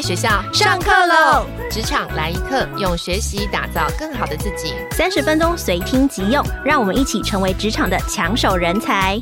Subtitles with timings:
[0.00, 1.44] 学校上课喽！
[1.70, 4.74] 职场来一课，用学习打造更好的自己。
[4.92, 9.20] 三十分钟随听即用，让我们一起成为职场的抢手人才。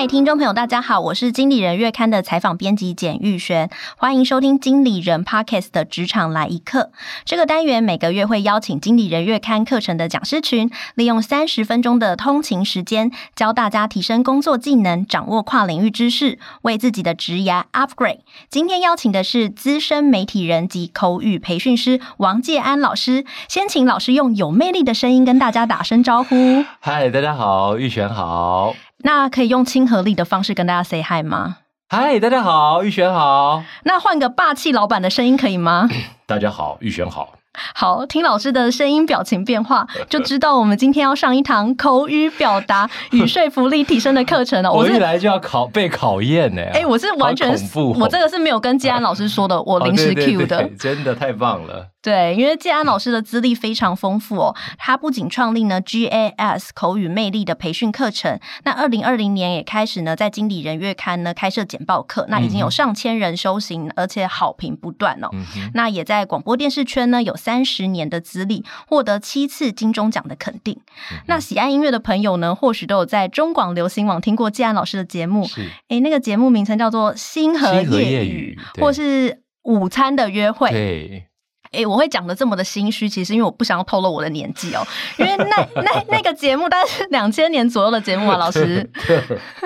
[0.00, 6.90] 嗨，听众朋友，大家好，我是经理人月刊的采访编辑简玉璇，欢迎收听经理人 Podcast 的职场来一课。
[7.26, 18.20] 这个单元每个月会邀请经理人月刊课程的讲师群，利用三十分钟的通勤时间，教大家提升工作技能，掌握跨领域知识，为自己的职涯 upgrade。
[18.48, 26.64] 今天邀请的是资深媒体人及口语培训师王介安老师，先请老师用有魅力的声音跟大家打声招呼。
[26.80, 28.74] 嗨，大家好，玉璇好。
[29.02, 31.56] 那可以用亲和力的方式跟大家 say hi 吗？
[31.88, 33.64] 嗨，大家好，玉璇好。
[33.84, 35.88] 那换个霸气老板的声音可以吗？
[36.26, 37.34] 大家好，玉璇好。
[37.74, 44.72] 好，听老师的声音表情变化， 就知道我们今天要上一堂口语表达 与说服力提升的课程了。
[44.72, 46.62] 我一来就要考被考验呢。
[46.72, 47.50] 哎，我是完全，
[47.98, 50.68] 我这个是没有跟吉安老师说的，我临时 Q 的。
[50.78, 51.88] 真的太棒了。
[52.02, 65.28] 对，因为建安老师的资历非常丰富哦，他不仅创立呢 GAS 口语魅力的培训课程，那二零二零年也开始呢在经理人月刊呢开设简报课，那已经有上千人修行，而且好评不断哦。
[65.32, 70.80] 嗯、那也在广播电视圈呢有三十年的资历，获得七次金钟奖的肯定。
[71.12, 79.30] 嗯、那喜爱音乐的朋友呢，或许都有在中广流行网听过建安老师的节目，是诶，那个节目名称叫做《星河夜雨》，或是
[79.64, 80.68] 《午餐的约会》。
[80.72, 81.26] 对。
[81.72, 84.86] 哎，我会讲的这么的心虚，其实因为我不想要透露我的年纪哦，
[85.18, 88.88] 因为那那那个节目大概是两千年左右的节目啊，老师。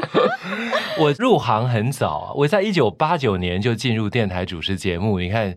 [0.98, 5.54] 我入行很早啊，我在一九八九年就进入电台主持节目，你看。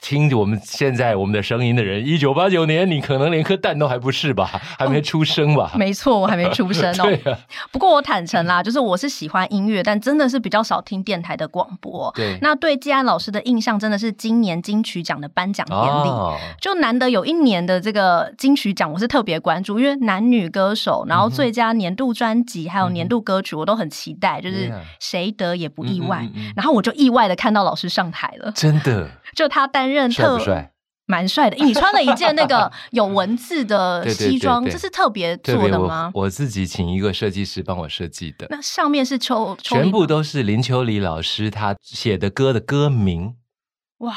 [0.00, 4.46] 听我们现在我们的声音的人，一九八九年，你可能连颗蛋都还不是吧，
[4.78, 5.70] 还没出生吧？
[5.74, 7.02] 哦、没错，我还没出生哦。
[7.08, 7.38] 对啊、
[7.72, 12.10] 不过我坦诚啦，就是我是喜欢音乐，但真的是比较少听电台的广播。
[12.14, 12.38] 对。
[12.40, 26.20] 那对季安老师的印象真的是今年金曲奖的颁奖典礼，哦、就难得有一年的这个金曲奖，我是特别关注，因为男女歌手，然后最佳年度专辑，还有年度歌曲，我都很期待，就是谁得也不意外。
[26.22, 29.10] 嗯嗯嗯、然后我就意外的看到老师上台了，真的。
[29.38, 30.72] 就他担任特帅，
[31.06, 31.56] 蛮帅的。
[31.64, 36.10] 你穿了一件那个 有文字的西装，这是特别做的吗？
[36.12, 38.48] 我，我自己请一个设计师帮我设计的。
[38.50, 43.36] 那上面是秋，全部都是林秋离老师他写的歌的歌名。
[43.98, 44.16] 哇，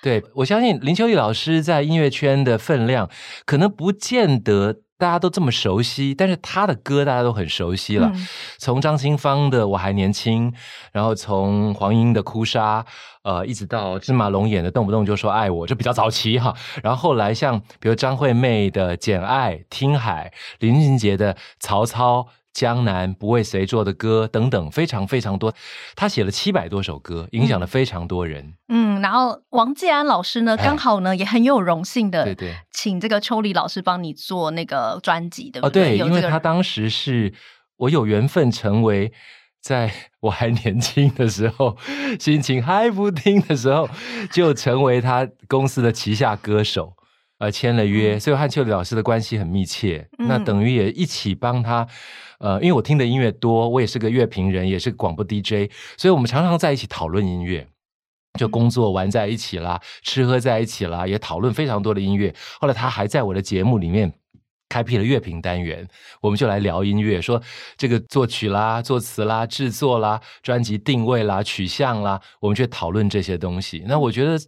[0.00, 3.10] 对，我相信林秋离老师在音乐圈的分量，
[3.44, 4.76] 可能不见得。
[5.00, 8.12] 大家都这么熟悉，但是他的歌大家都很熟悉了。
[8.14, 8.28] 嗯、
[8.58, 10.52] 从张清芳的《我还年轻》，
[10.92, 12.82] 然后从黄莺的《哭砂》，
[13.22, 16.54] 呃，一直到芝麻龙演的《动不动就说爱我》，就比较早期哈。
[16.82, 20.30] 然后后来像比如张惠妹的《简爱》、《听海》，
[20.60, 22.20] 林俊杰的《曹操》。
[22.52, 25.54] 江南不为谁作的歌等等，非常非常多。
[25.94, 28.54] 他写了七百多首歌，影响了非常多人。
[28.68, 35.82] 嗯，然后王继安老师呢，刚好呢也很有荣幸的，对对，请这个秋离老师帮你做那个专辑，对不对？
[35.82, 37.32] 哦，对，因为他当时是
[37.76, 39.12] 我有缘分成为，
[39.62, 41.76] 在我还年轻的时候，
[42.18, 43.88] 心情还不定的时候，
[44.32, 46.94] 就成为他公司的旗下歌手。
[47.38, 50.06] 呃，签了约，所以和秋丽老师的关系很密切。
[50.18, 51.86] 嗯、那等于也一起帮他，
[52.40, 57.66] 呃，因为我听的音乐多，我也是个乐评人，也是个广播 DJ，所以我们常常在一起讨论音乐，
[58.38, 62.34] 就工作玩在一起啦，吃喝在一起啦，也讨论非常多的音乐。
[62.58, 64.12] 后来他还在我的节目里面
[64.70, 65.86] 开辟了乐评单元，
[66.20, 67.40] 我们就来聊音乐，说
[67.76, 73.84] 这个作曲啦、作词啦、制作啦、专辑定位啦、取向啦，我们去讨论这些东西。
[73.86, 74.38] 那我觉得。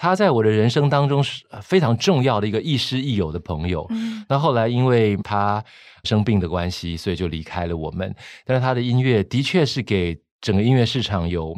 [0.00, 3.84] 他在我的人生当中是非常重要的一个亦师亦友的朋友。
[3.90, 5.62] 嗯，那后来因为他
[6.04, 8.14] 生病的关系，所以就离开了我们。
[8.46, 11.56] 但是他的音乐的确是给整个音乐市场有。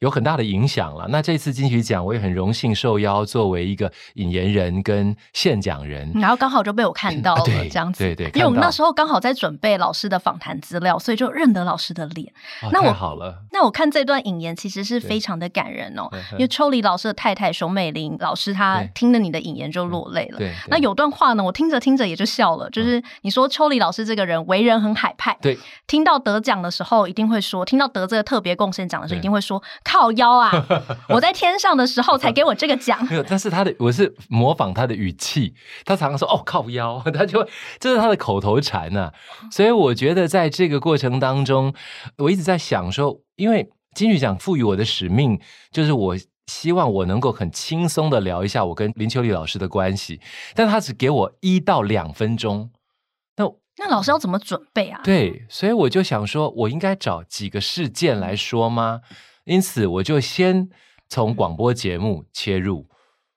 [0.00, 1.06] 有很大的影响了。
[1.08, 8.04] 那这次金曲奖，我也很荣幸受邀作为一个引言人跟献讲人，然后刚好就被我看到了，这样子。
[8.04, 12.32] 对对，因为我们那时候刚好在准备老师的访谈资料，所以就认得老师的脸。
[12.72, 13.44] 那我好了。
[13.52, 16.08] 那我看这段引言，其实是非常的感人哦。
[16.32, 20.38] 因为秋离老师的太太熊美玲老师，她听了你的引言就落泪了。
[20.38, 20.52] 对。
[20.68, 25.36] 那有段话呢，我听着听着也就笑了，就是你说秋离老师这个人为人很海派。
[25.40, 25.58] 对。
[25.86, 29.62] 听到得奖的时候，一定会说；听到得这个特别贡献奖的时候，一定会说。
[29.94, 30.50] 靠腰啊！
[31.08, 32.98] 我在天上的时候才给我这个奖。
[33.06, 35.54] 没有，但是他的我是模仿他的语气，
[35.84, 37.46] 他常常说“哦，靠腰”， 他就
[37.78, 39.12] 这是他的口头禅呐、啊。
[39.52, 41.72] 所以我觉得在这个过程当中，
[42.18, 46.16] 我一直在想说，因为金曲奖赋予我的使命，就是我
[46.48, 50.20] 希望我能够很轻松的聊一下我跟林秋丽老师的关系，
[50.56, 52.72] 但他只给我一到两分钟。
[53.36, 53.44] 那
[53.78, 55.00] 那老师要怎么准备啊？
[55.04, 59.02] 对，所以我就想说，我应该找几个事件来说吗？
[59.44, 60.68] 因此，我就先
[61.08, 62.88] 从广播节目切入，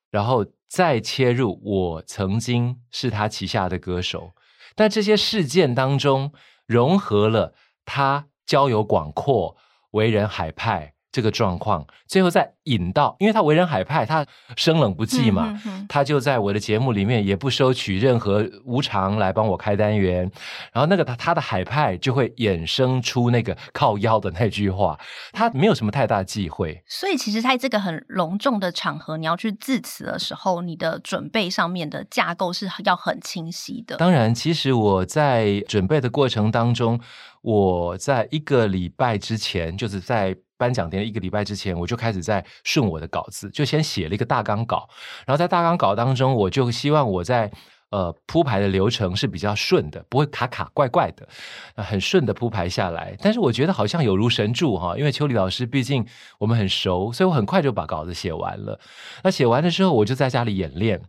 [0.09, 4.33] 然后再切入我曾经是他旗下的歌手，
[4.75, 6.33] 但这些事件当中
[6.65, 7.53] 融合了
[7.85, 9.57] 他交友广阔、
[9.91, 10.93] 为人海派。
[11.11, 14.25] 这个状况，最后再引到，因为他为人海派，他
[14.55, 20.29] 生冷不忌嘛，嗯、哼哼他就在我的节目里面也不收取任何无偿来帮我开单元，
[20.73, 24.99] 然后那个他他的海派就会衍生出那个靠腰的那句话，
[25.31, 26.83] 他没有什么太大忌讳。
[26.85, 33.95] 所以其实在这个很隆重的场合，你要去致辞的时候，你的准备上面的架构是要很清晰的。
[33.95, 36.99] 当然，其实我在准备的过程当中，
[37.41, 40.35] 我在一个礼拜之前，就是在。
[40.57, 44.89] 颁奖典礼一个礼拜之前，我就开始在顺我的稿子，就先写了一个大纲稿。
[45.25, 47.51] 然后在大纲稿当中，我就希望我在
[47.89, 51.27] 呃铺排的流程是比较顺的，不会卡卡怪怪的，
[51.75, 53.15] 很顺的铺排下来。
[53.21, 56.05] 但是我觉得好像有如神助哈，因为邱礼老师毕竟
[56.39, 58.79] 我们很熟，所以我很快就把稿子写完了。
[59.23, 61.01] 那写完的时候，我就在家里演练。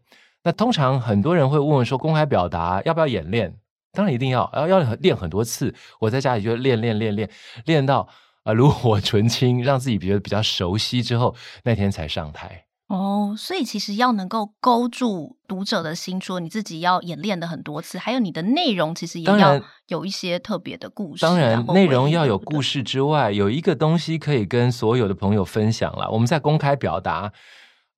[0.45, 3.57] 那通常很多人会问我说，公开表达要不要演练？
[3.93, 5.75] 当然一定要，要要练很多次。
[5.99, 7.31] 我在家里就练练练练
[7.65, 8.09] 练到。
[8.49, 12.65] 啊，炉火纯青，让自己觉得比较熟悉之后，那天才上台。
[12.87, 21.21] 哦，所以其实要能够勾住读者的心，说你自己要演练的很多次，还有你的内容其实也要有一些特别的故事。
[21.21, 26.11] 当然，内容要有故事之外，有一个东西可以跟所有的朋友分享了。
[26.11, 27.31] 我们在公开表达，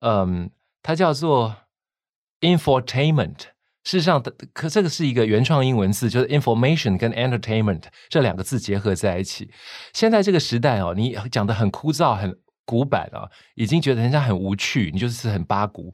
[0.01, 0.51] 嗯，
[0.83, 1.55] 它叫做
[2.41, 3.50] infotainment。
[3.83, 4.21] 事实上，
[4.53, 9.49] 可这个是一个原创英文字，就是 information 跟 entertainment 这两个字结合在一起。
[9.91, 12.31] 现在这个时代哦，你讲的很枯燥、很
[12.63, 13.25] 古板啊，
[13.55, 15.91] 已经觉得人家很无趣，你就是很八股。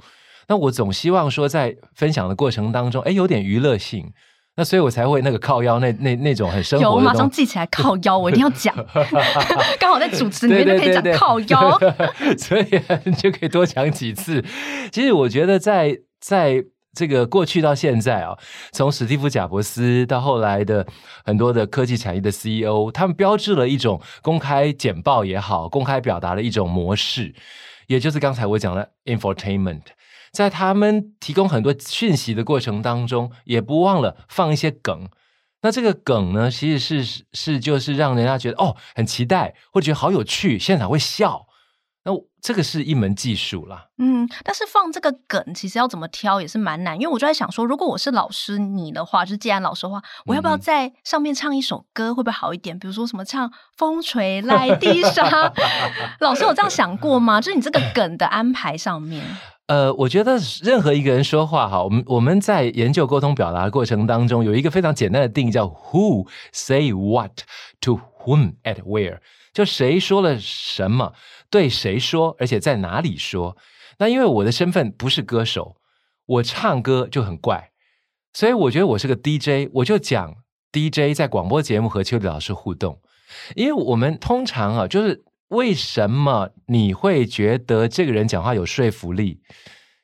[0.50, 4.12] 那我总希望说，在分享的过程当中，哎，有点娱乐性。
[4.58, 6.90] 那所以我才会那个靠腰那那那种很生活的。
[6.90, 8.76] 有，我马上记起来靠腰，我一定要讲。
[9.80, 11.80] 刚好在主持里面就可以讲靠腰，
[12.38, 12.66] 所以
[13.06, 14.44] 你就可以多讲几次。
[14.92, 16.66] 其实我觉得在在。
[16.98, 18.36] 这个过去到现在啊，
[18.72, 20.84] 从史蒂夫·贾伯斯到后来的
[21.24, 27.36] 很多的科技产业的 CEO，他们标志了一种公开简报也好，公开表达的一种模式，
[27.86, 29.84] 也就是刚才我讲的 infotainment。
[30.32, 35.08] 在他们提供很多讯息的过程当中，也不忘了放一些梗。
[35.62, 41.47] 那这个梗呢，其实是是就是让人家觉得哦，很期待，或者觉得好有趣，现场会笑。
[42.08, 52.80] 那这个是一门技术啦，嗯，但是放这个梗其实要怎么挑也是蛮难，因为我就在想说，如果我是老师你的话，就是既然老师的话，我要不要在上面唱一首歌，会不会好一点？
[52.80, 55.50] 比如说什么唱《风吹来的沙》，
[56.22, 57.42] 老师有这样想过吗？
[57.42, 59.26] 就是你这个梗的安排上面。
[59.68, 67.42] 呃，我觉得任何一个人说话哈，我们我们在研究沟通表达的过程当中，有一个非常简单的定义叫 “Who say what
[67.82, 69.18] to whom at where”，
[69.58, 71.14] 就谁说了什么。
[71.50, 73.58] 对谁说，而且在哪里说？
[73.98, 75.78] 那因为我的身份不是歌手，
[76.28, 77.72] 我唱歌就很怪，
[78.34, 80.36] 所以我觉得我是个 DJ，我就讲
[80.72, 83.02] DJ 在广播节目和邱礼老师互动。
[83.56, 89.42] 因为我们通常啊，就是为什么你会觉得这个人讲话有说服力？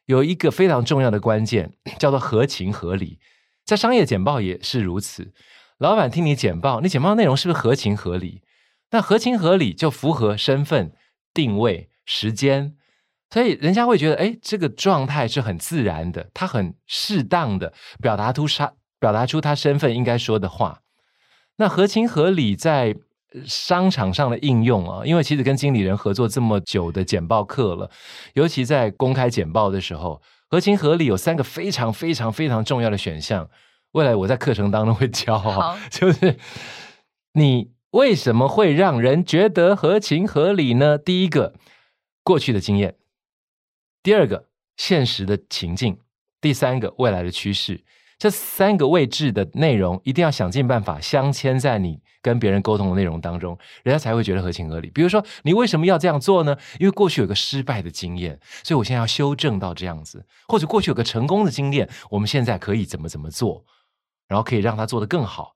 [0.07, 3.19] 有一个非常重要的关键叫做合情合理，
[3.63, 5.31] 在商业简报也是如此。
[5.77, 8.41] 老板听你简报，你简报内容是不是合情合理？
[8.93, 10.93] 那合情合理就符合身份。
[11.35, 12.75] 定位时间，
[13.31, 20.81] 所以人家会觉得，哎，这个状态是很自然的，他很适当的表达出他表达出他身份应该说的话。
[21.55, 22.95] 那合情合理在
[23.47, 27.89] 商场上的应用啊，因为其实跟经理人合作这么久的简报课了，
[28.35, 33.50] 尤其在公开简报的时候，合情合理有三个非常非常非常重要的选项。
[33.93, 36.38] 未来我在课程当中会教，啊就是
[37.33, 37.73] 你。
[37.93, 40.97] 为什么会让人觉得合情合理呢？
[40.97, 41.53] 第一个，
[42.23, 42.93] 过去的经验；
[44.01, 45.93] 第二个，现实的情境；
[46.41, 47.83] 第三个，未来的趋势。
[48.17, 54.89] 这三个位置的内容一定要想尽办法镶嵌在你跟别人沟通的内容当中，人家才会觉得合情合理。
[54.89, 56.57] 比如说，你为什么要这样做呢？
[56.79, 63.63] 因为过去有个失败的经验，所以我现在要修正到这样子；或者过去有个成功的经验，我们现在可以怎么怎么做，
[64.27, 65.53] 然后可以让他做得更好。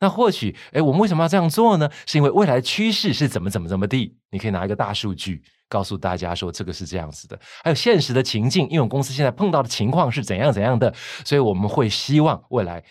[0.00, 1.90] 那或许，哎，我们为什么要这样做呢？
[2.06, 4.16] 是因为未来趋势是怎么怎么怎么地？
[4.30, 7.38] 你可以拿一个大数据告诉大家说，这个是这样子的。
[7.64, 10.92] 还有现实的情境，因为我们公司现在碰到的情况是怎样怎样的，
[11.24, 12.82] 所以我们会希望未来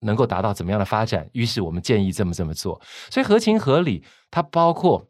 [0.00, 1.28] 能够达到怎么样的发展。
[1.32, 2.80] 于是我们建议这么这么做。
[3.10, 5.08] 所以合情合理，它包括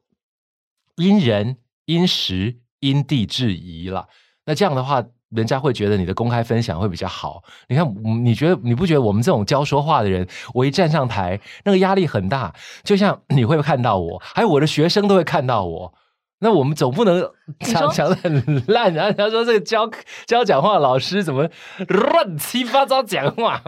[0.96, 4.08] 因人、因时、因地制宜了。
[4.44, 7.42] 那这样的话，人家会觉得你的公开分享会比较好。
[7.68, 12.54] 你看，你觉得你不觉得我们这种教说话的人，我一站上台，那个压力很大。
[12.82, 15.94] 就像你会看到我，还有我的学生都会看到我。
[16.38, 17.30] 那我们总不能
[17.60, 19.90] 讲讲的很烂，然后他说这个教
[20.26, 21.48] 教讲话的老师怎么
[21.88, 23.62] 乱七八糟讲话，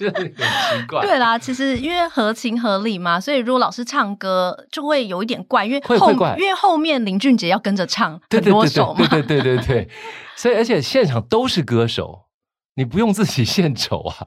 [0.00, 0.42] 就很奇
[0.88, 1.02] 怪。
[1.02, 9.88] 对啦，其实因为合情合理嘛，所以如果老师唱歌就会有一点怪，因为后因为后面林俊杰要跟着唱很多首嘛，对对对对对对，
[10.34, 12.22] 所以而且现场都是歌手，
[12.76, 14.26] 你不用自己献丑啊。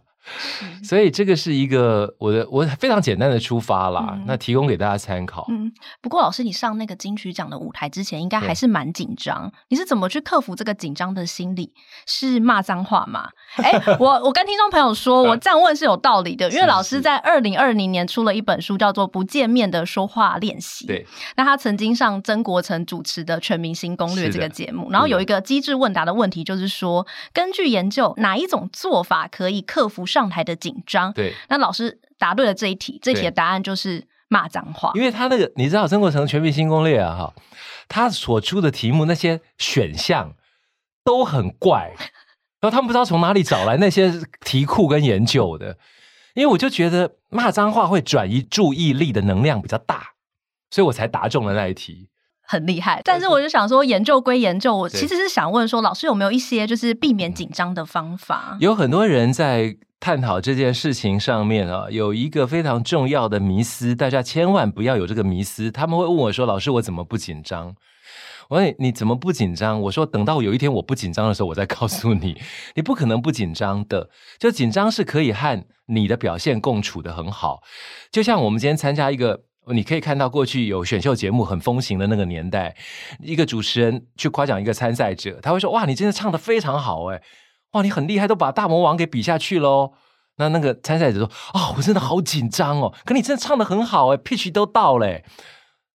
[0.84, 5.46] 所以这个是一个我的我非常简单的出发啦，嗯、那提供给大家参考。
[5.50, 9.51] 嗯，不过老师，你上那个金曲奖的舞台之前，应该还是蛮紧张。
[9.70, 11.74] 你是怎么去克服这个紧张的心理？
[12.06, 13.30] 是骂脏话吗？
[13.58, 20.86] 哎、欸，我我跟听众朋友说， 我这样问是有道理的，因为老师在二零二零年出了一本书，叫做《不见面的说话练习》。
[20.88, 31.12] 对，那他曾经上曾国成主持的《全明星攻略》这个节目，然后有一个机智问答的问题，就是说，根据研究，哪一种做法可以克服上台的紧张？
[31.13, 34.91] 对，那老师答对了这一题，这一题的答案就是骂脏话。
[34.93, 37.34] 因为他那个，你知道曾国成《全明星攻略》啊，哈，
[37.88, 40.36] 他所出的题目那些选项
[41.03, 41.93] 都很怪，
[42.62, 44.13] 然后他们不知道从哪里找来那些
[44.46, 45.77] 题库跟研究的。
[46.36, 50.13] 因为我就觉得骂脏话会转移注意力的能量比较大，
[50.70, 52.10] 所以我才答中了那一题。
[52.43, 58.57] 很厉害，但是我就想说，研究归研究，我其实是想问说，老师有没有一些就是避免紧张的方法？
[58.59, 59.77] 有很多人在。
[60.03, 65.71] 探讨这件事情上面啊，有一个非常重要的迷思，大家千万不要有这个迷思。
[65.71, 67.73] 他们会问我说：“老师，我怎么不紧张？”
[68.50, 69.79] 我说你怎么不紧张？
[69.79, 72.38] 我说：“等到有一天我不紧张的时候，我再告诉你。
[72.75, 77.62] 你不可能不紧张的，就紧张是可以和你的表现共处的很好。
[78.12, 82.75] 就像我们今天参加一个，你可以看到过去有选秀节目很风行的那个年代，
[83.20, 87.22] 一个主持人去夸奖一个参赛者，他会说：‘哇，你真的唱的非常好！’哎。”
[87.74, 89.93] 哇，你很厉害，都把大魔王给比下去喽。
[90.38, 91.27] 那那个参赛者说
[91.60, 95.25] ：“啊、我真的好紧张哦。”可你真的唱的很好哎，pitch 都到嘞。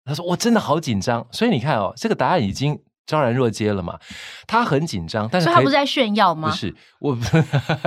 [0.04, 3.98] 他说：“我真的好紧张。”所以你看哦，这个答案已经昭然若揭了嘛。
[4.46, 6.50] 他很紧张，但是他不是在炫耀吗？
[6.50, 7.18] 不是，我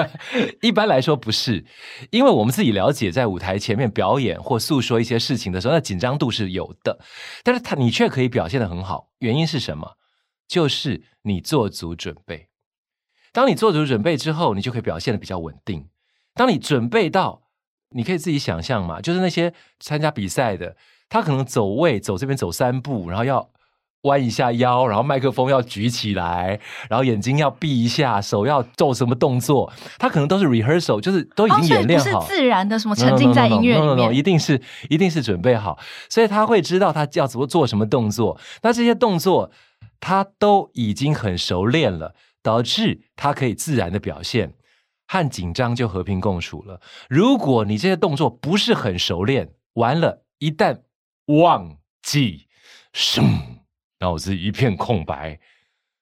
[0.61, 1.63] 一般来说不是，
[2.09, 6.99] 因为我们自己了解，在舞台前面表演或诉说一些事情的时候，那紧张度是有的。
[7.43, 9.95] 但是他你却可以表现的很好，原因是什么？
[10.47, 12.49] 就是你做足准备。
[13.31, 15.87] 当你做足准备之后，你就可以表现的比较稳定。
[16.33, 17.43] 当你准备到，
[17.91, 20.75] 你可以自己想象嘛，就是那些参加比赛的，
[21.07, 23.50] 他可能走位走这边走三步，然后要
[24.03, 35.77] 弯一下腰，然后麦克风要举起来，然后眼睛要闭一下，手要做什么动作，他可能都是 rehearsal，就是都已经演练好，哦、不是自然的什么沉浸在音乐里面 no, no, no, 一定是一定是准备好，
[36.10, 38.39] 所以他会知道他要怎么做什么动作。
[38.62, 39.51] 那这些动作
[40.00, 42.15] 他都已经很熟练了。
[42.43, 44.55] 导致他可以自然的表现，
[45.08, 46.81] 和紧张就和平共处了。
[47.08, 50.79] 如果你这些动作不是很熟练，完了，一旦
[51.27, 52.48] 忘记，
[52.93, 53.22] 什
[54.01, 55.39] 脑子一片空白，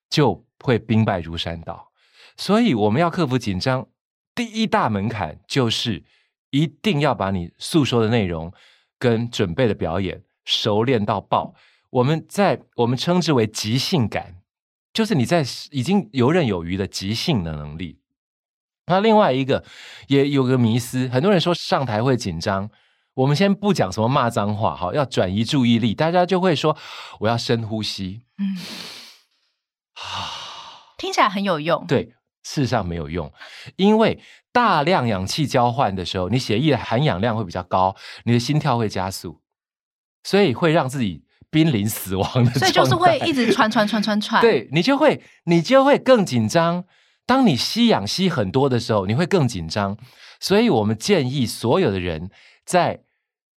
[0.09, 1.91] 就会兵败如山倒。
[2.35, 3.87] 所以我们要克服紧张，
[4.33, 6.03] 第一大门槛就是
[6.49, 8.51] 一定要把你诉说的内容
[8.97, 11.53] 跟准备的表演熟练到爆。
[11.91, 14.37] 我们在我们称之为即兴感。
[14.91, 17.99] 就是你在已经游刃有余的即兴的能力。
[18.87, 19.63] 那另外一个
[20.07, 22.71] 也有个迷思，很多人说上台会紧张。
[23.19, 26.77] 我们先不讲什么骂脏话，哈，要转移注意力，大家就会说
[27.19, 28.21] 我要深呼吸。
[28.37, 28.57] 嗯，
[29.95, 31.85] 啊， 听起来很有用。
[31.85, 33.31] 对，事实上没有用，
[33.75, 34.19] 因为
[34.51, 39.41] 大量氧气交换的时候，你血液的含氧量会比较高，你的心跳会加速，
[40.23, 41.23] 所以会让自己。
[41.51, 46.83] 濒临死亡的，所以就是会一直喘喘喘喘喘，对，你就会你就会更紧张。
[47.25, 49.97] 当你吸氧吸很多的时候，你会更紧张。
[50.39, 52.29] 所以我们建议所有的人
[52.63, 52.99] 在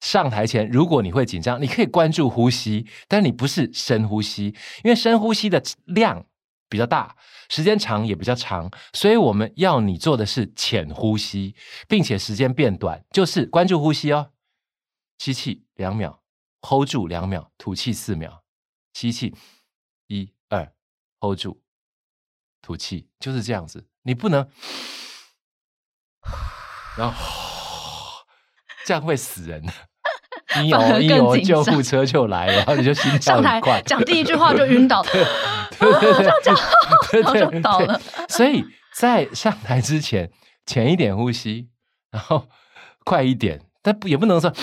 [0.03, 6.27] 上台前，如果你会紧张，你可以关注呼吸，但你不是深呼吸，因为深呼吸的量
[6.69, 7.17] 比较大，
[7.49, 8.69] 时间长也比较长。
[8.93, 11.55] 所以我们要你做的是浅呼吸，
[11.89, 14.33] 并且时间变短，就是关注呼吸哦，
[15.19, 16.21] 吸气两秒。
[16.63, 18.43] hold 住两秒，吐气四秒，
[18.93, 19.35] 吸气
[20.09, 20.73] 一二
[21.21, 21.61] ，hold 住，
[22.61, 23.89] 吐气，就是这样子。
[24.03, 24.49] 你不能，
[26.99, 27.15] 然后
[28.87, 29.73] 这样会死人的。
[30.61, 35.03] 你有一有救护车就来了，然后你就心跳很快，讲第一句话就晕倒，
[35.79, 36.57] 对对对，这样讲，
[37.13, 38.01] 然后就倒了。
[38.29, 40.31] 所以在上台之前，
[40.67, 41.69] 浅一点呼吸，
[42.11, 42.47] 然后
[43.05, 44.53] 快一点，但不也不能说。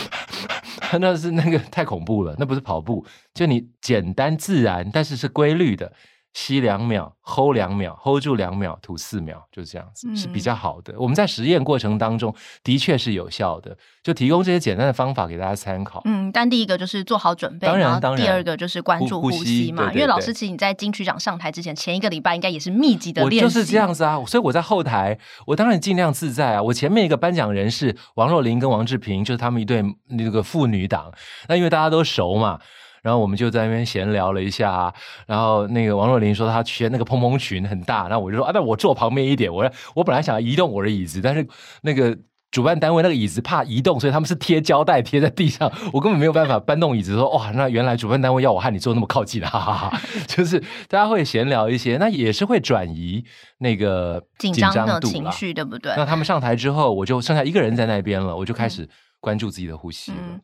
[0.99, 3.05] 那是那个太恐怖了，那不是跑步，
[3.35, 5.93] 就你简单自然，但是是规律的
[6.33, 10.93] 吸两秒，hold 两秒，hold 住两秒，吐四秒，就是这样子，是比较好的。
[10.93, 12.33] 嗯、我们在实验过程当中
[12.63, 16.01] 的确是有效的，就提供这些简单的方法给大家参考。
[16.05, 18.21] 嗯，但第一个就是做好准备，当然，当然。
[18.21, 24.23] 第二个就是关注呼吸嘛，吸对对对，因为老师其实你在金曲奖上台之前前一个礼拜应该也是密集的练习，我就是这样子啊。
[24.25, 25.17] 所以我在后台，
[25.47, 26.61] 我当然尽量自在啊。
[26.61, 31.11] 我前面一个颁奖人是王若琳跟王志平，就是他们一对那个父女档。
[31.47, 32.59] 那因为大家都熟嘛。
[33.01, 34.93] 然后我们就在那边闲聊了一下，
[35.27, 39.53] 然后那个王若琳说她穿那个蓬蓬裙很大，然后我就说啊，那我坐旁边一点。
[39.53, 41.47] 我说我本来想要移动我的椅子，但是
[41.81, 42.17] 那个
[42.51, 47.13] 主办单位那个椅子怕移动，所以他们是贴胶带贴在地上，我根本没有办法搬动椅子。
[47.13, 50.01] 说哇，那原来主办单位要我和你坐那么靠近啊，哈哈哈。
[50.27, 53.23] 就是大家会闲聊一些，那也是会转移
[53.59, 55.93] 那个紧张的情绪，对不对？
[55.95, 58.89] 那他们上台之后，我就剩下一个人在那边了，我就开始
[59.19, 60.17] 关注自己的呼吸了。
[60.19, 60.41] 嗯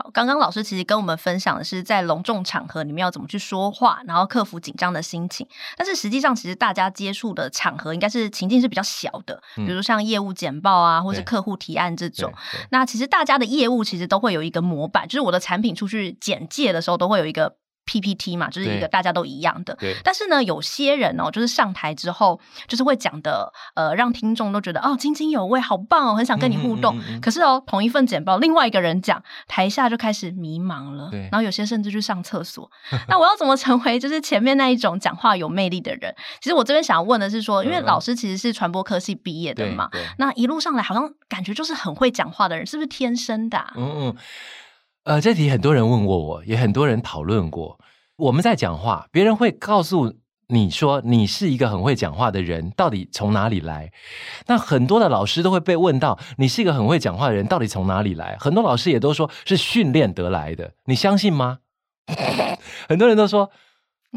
[0.00, 5.44] 好，刚刚老师其实跟我们分享的是在隆重场合你们要怎么去说话，然后克服紧张的心情。
[5.76, 12.32] 但是实际上，其实大家接触的场合应该是情境是比较小的，比如像业务简报啊，或是客户提案这种。
[12.70, 17.56] 那其实大家的业务其实都会有一个模板，就是我的产品出去简介的时候都会有一个。
[17.88, 19.76] PPT 嘛，就是一个大家都一样的。
[20.04, 26.94] 但是呢，有些人哦，就是上台之后，就是会讲的，呃，让听众都觉得哦，津津有味，好棒哦，很想跟你互动。
[26.96, 27.20] 嗯嗯嗯嗯。
[27.22, 31.08] 可是哦，同一份简报，另外一个人讲，台下就开始迷茫了。
[31.10, 31.20] 对。
[31.22, 32.70] 然后有些甚至去上厕所。
[33.08, 36.14] 那我要怎么成为就是前面那一种讲话有魅力的人？
[36.40, 43.72] 其实我这边想要问的是说，因为老师其实是传播科系毕业的嘛，那一路上来好像感觉就是很会讲话的人，是不是天生的啊？
[43.76, 44.16] 嗯嗯。
[45.08, 47.80] 呃，这题很多人问过我，也很多人讨论过。
[48.16, 50.16] 我们在讲话，别人会告诉
[50.48, 53.90] 你说你是一个很会讲话的人，到底从哪里来？
[54.48, 58.36] 那很多的老师都会被问到，你是一个很会讲话的人，到底从哪里来？
[58.38, 61.60] 很多老师也都说是训练得来的，你相信吗？
[62.86, 63.50] 很多人都说，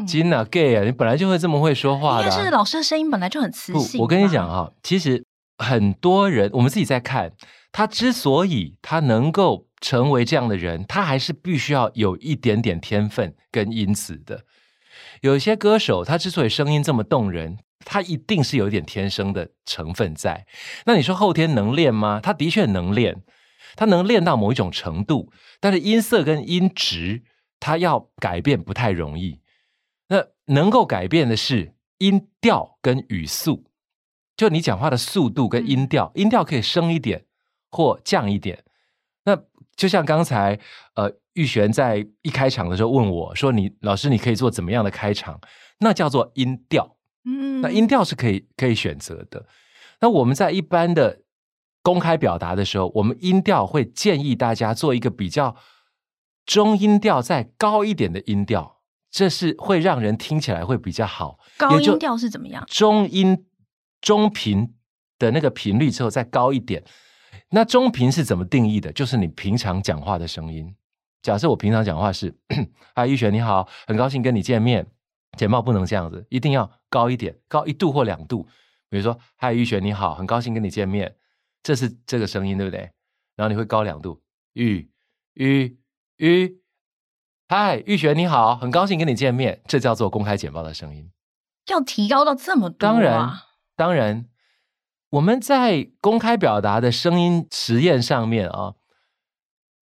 [0.06, 2.28] 金啊，gay 啊，你本来就会这么会说话的啊。
[2.30, 3.98] 但是老师的声音本来就很磁性。
[3.98, 5.24] 我跟你讲啊，其实
[5.56, 7.32] 很多人，我们自己在看，
[7.72, 9.68] 他之所以他能够。
[9.82, 14.44] 成为这样的人，他还是必须要有一点点天分跟因此的。
[15.20, 20.46] 有些歌手，他之所以声音这么动人，他一定是有一点天生的成分在。
[20.86, 22.20] 那你说后天能练吗？
[22.22, 23.22] 他的确能练，
[23.74, 27.24] 他能练到某一种程度，但是音色跟音质，
[27.58, 29.40] 他要改变不太容易。
[30.08, 33.64] 那能够改变的是音调跟语速，
[34.36, 37.24] 就你讲话的速度跟音调，音调可以升一点
[37.70, 38.62] 或降一点。
[39.74, 40.58] 那就像刚才，
[40.94, 45.40] 呃，玉璇在一开场的时候问我说：“你老师，你可以做怎么样的开场？”
[45.80, 49.46] 那叫做音调，嗯，那音调是可以可以选择的。
[50.00, 51.22] 那我们在一般的
[51.82, 55.56] 公开表达的时候，我们音调会建议大家做一个比较
[56.46, 61.38] 中音调再高一点的音调，这是会让人听起来会比较好。
[61.56, 62.64] 高音调是怎么样？
[62.68, 63.46] 中音
[64.00, 64.74] 中频
[65.18, 66.84] 的那个频率之后再高一点。
[67.54, 68.90] 那中频是怎么定义的？
[68.92, 70.74] 就是你平常讲话的声音。
[71.20, 72.34] 假设我平常讲话是
[72.96, 74.86] “嗨，玉璇你好，很高兴跟你见面”，
[75.36, 78.48] 简报不能这样子，一定要高一点，高一度或两度。
[78.88, 81.14] 比如说“嗨，玉璇你好，很高兴跟你见面”，
[81.62, 82.90] 这是这个声音，对不对？
[83.36, 84.22] 然后你会高两度
[84.54, 84.90] ，“玉
[85.34, 85.76] 玉
[86.16, 86.58] 玉，
[87.48, 91.10] 嗨，玉璇你好，很高兴跟你见面”，这叫做公开简报的声音。
[91.68, 92.92] 要提高到这么多啊？
[92.94, 93.40] 当然，
[93.76, 94.31] 当然。
[95.12, 98.72] 我们在公开表达的声音实验上面啊，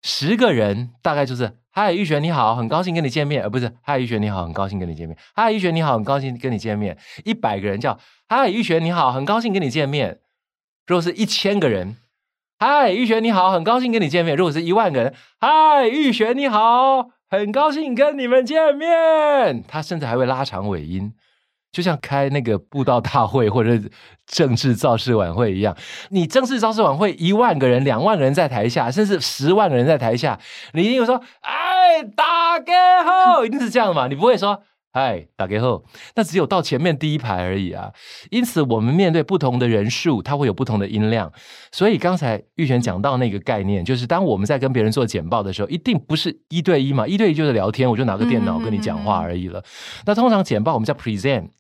[0.03, 5.17] 十个人大概就是“嗨，玉璇你好，很高兴跟你见面”，而不是“嗨，玉璇你好，很高兴跟你见面”。
[5.37, 6.99] “嗨，玉璇你好，很高兴跟你见面”。
[7.25, 10.19] 一百个人叫“嗨，玉璇你好，很高兴跟你见面”。
[10.89, 11.97] 如果是一千个人
[12.59, 14.35] ，“嗨，玉璇你好，很高兴跟你见面”。
[14.37, 19.63] 如果是一万个人，“嗨，玉璇你好，很高兴跟你们见面”。
[19.69, 21.15] 他甚至还会拉长尾音。
[21.73, 23.79] 就像开那个布道大会或者
[24.27, 25.77] 政治造势晚会一样，
[26.11, 30.39] 你政治造势晚会一万个人、两万个人在台下，甚至十万个人在台下，
[30.73, 32.73] 你一定会说：“哎，打给
[33.05, 34.09] 后！”一定是这样嘛？
[34.09, 35.85] 你不会说：“哎，打给后。”
[36.17, 37.93] 那只有到前面第一排而已啊。
[38.31, 41.33] 因此，我们面对不同的人数，它会有不同的音量。
[41.71, 47.07] 所以刚才玉璇讲到那个概念，就是当我们在跟别人做简报的时候，一定不是一对一嘛？
[47.07, 49.61] 一对一就是聊天，我就拿个电脑跟你讲话而已了。
[49.61, 50.03] 嗯嗯嗯嗯。
[50.07, 51.51] 那通常简报我们叫 present。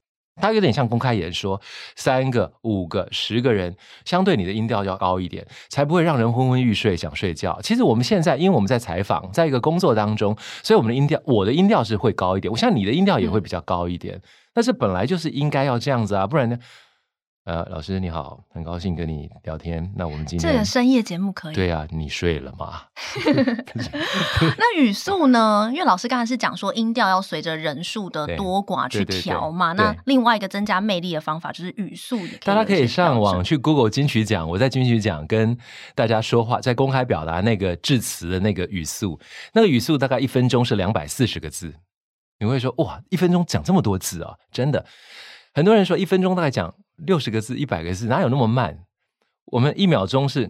[0.40, 1.60] 它有点像公开演说，
[1.96, 7.58] 三个、五个、十个人，相对你的音调要高一点，才不会让人昏昏欲睡想睡觉。
[7.62, 12.50] 其实我们现在，因为我们在采访，在一个工作当中，所以我们的音调，我的音调是会高一点。
[12.50, 14.20] 我像你的音调也会比较高一点。
[14.52, 16.58] 但是本来就是应该要这样子啊，不然呢？
[17.50, 19.92] 呃，老师你好，很高兴跟你聊天。
[19.96, 21.54] 那我们今天这个深夜节目可以？
[21.56, 22.82] 对啊，你睡了吗？
[24.56, 25.68] 那语速呢？
[25.72, 29.72] 因为老师刚才是讲说音调要随着人数的多寡去调嘛。
[29.72, 32.20] 那另外一个增加魅力的方法就是语速。
[32.44, 35.58] 大家可以上网去 Google 金曲奖，我在金曲奖跟
[35.96, 39.18] 大家说话，在公开表达那个致辞的那个语速，
[39.52, 41.74] 那个语速大概一分钟是两百四十个字。
[42.38, 44.36] 你会说哇，一分钟讲这么多字啊？
[44.52, 44.86] 真的，
[45.52, 46.72] 很多人说一分钟大概讲。
[47.04, 48.86] 六十个字、一百个字，哪有那么慢？
[49.46, 50.46] 我们一秒钟是，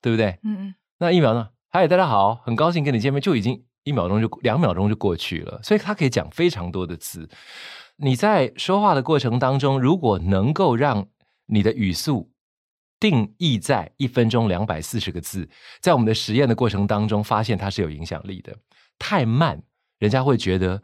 [0.00, 0.38] 对不对？
[0.42, 0.74] 嗯嗯。
[0.98, 1.50] 那一秒呢？
[1.68, 5.60] 嗨，大家好，很高兴跟你见面，就已经一秒钟就两秒钟就过去了。
[5.62, 7.28] 所以他可以讲非常多的字。
[7.96, 11.08] 你在说话的过程当中，如果能够让
[11.46, 12.30] 你的语速
[12.98, 15.48] 定义在一分钟两百四十个字，
[15.80, 18.56] 在我们的实验的过程当中，发现它是有影响力的。
[18.98, 19.62] 太慢，
[19.98, 20.82] 人家会觉得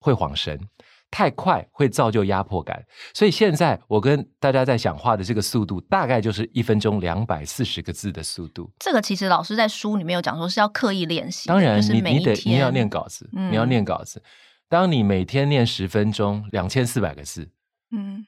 [0.00, 0.68] 会恍神。
[1.10, 8.70] 太快会造就压迫感，所以现在我跟大家在讲话的这个速度，大概就是一分钟两百四十个字的速度。
[8.78, 14.22] 这个其实老师在书里面有讲说是要刻意练习，当然你你得你要念稿子，嗯、你要念稿子。
[14.68, 17.50] 当你每天念十分钟，两千四百个字，
[17.90, 18.24] 嗯，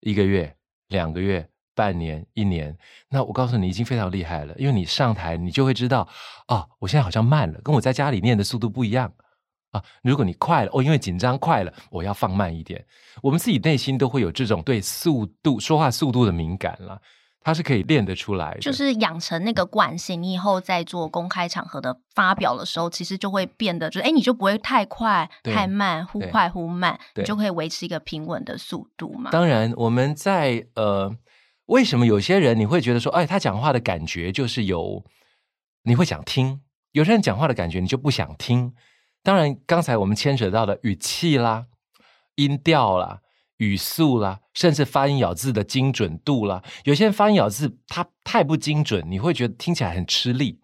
[0.00, 0.56] 一个月、
[0.88, 2.76] 两个月、半年、一年，
[3.10, 6.08] 那我告诉你已经非常厉害了，因为你上台你就会知道，
[6.48, 9.12] 哦，我现在好像慢了，跟我在家里念的速度不一样。
[9.74, 12.84] 啊，如果你快了哦，因为紧张快了，我要放慢一点。
[13.20, 17.00] 我们自己内心都会有这种对速度说话速度的敏感了，
[17.40, 18.60] 它是可以练得出来的。
[18.60, 29.32] 就是养成那个惯性，你以后在做公开场合的发表的时候，其实就会变得就是，哎，你就不会太快、太慢，忽快忽慢，你就可以维持一个平稳的速度嘛。
[29.32, 31.12] 当然，我们在呃，
[31.66, 35.04] 为什么有些人你会觉得说，哎，他讲话的感觉就是有，
[35.82, 36.60] 你会想听；
[36.92, 38.72] 有些人讲话的感觉你就不想听。
[39.24, 41.64] 当然，刚才我们牵扯到的语气啦、
[42.34, 43.20] 音调啦、
[43.56, 50.60] 语速啦，甚至发音咬字的精准度啦，有些人发音咬字他太不精准，你会觉得听起来很吃力。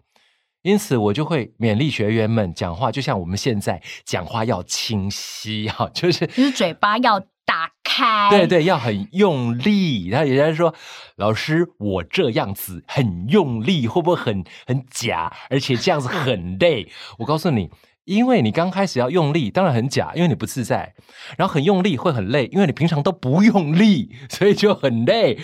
[0.60, 10.08] 因此，我就会勉励学员们讲话，就像我们现在讲话要清晰哈， 就是就是嘴巴要打开，对对，要很用力。
[10.08, 10.74] 然后有人说
[11.16, 15.32] ：“老师，我这样子很用力，会不会很很假？
[15.48, 17.70] 而且这样子很累？”我告诉你。
[18.04, 20.94] 因为你刚开始要用力，当然很假，因为你不自在；
[21.36, 25.38] 然后很用力会很累，因为你平常都不用力， 所以就很累。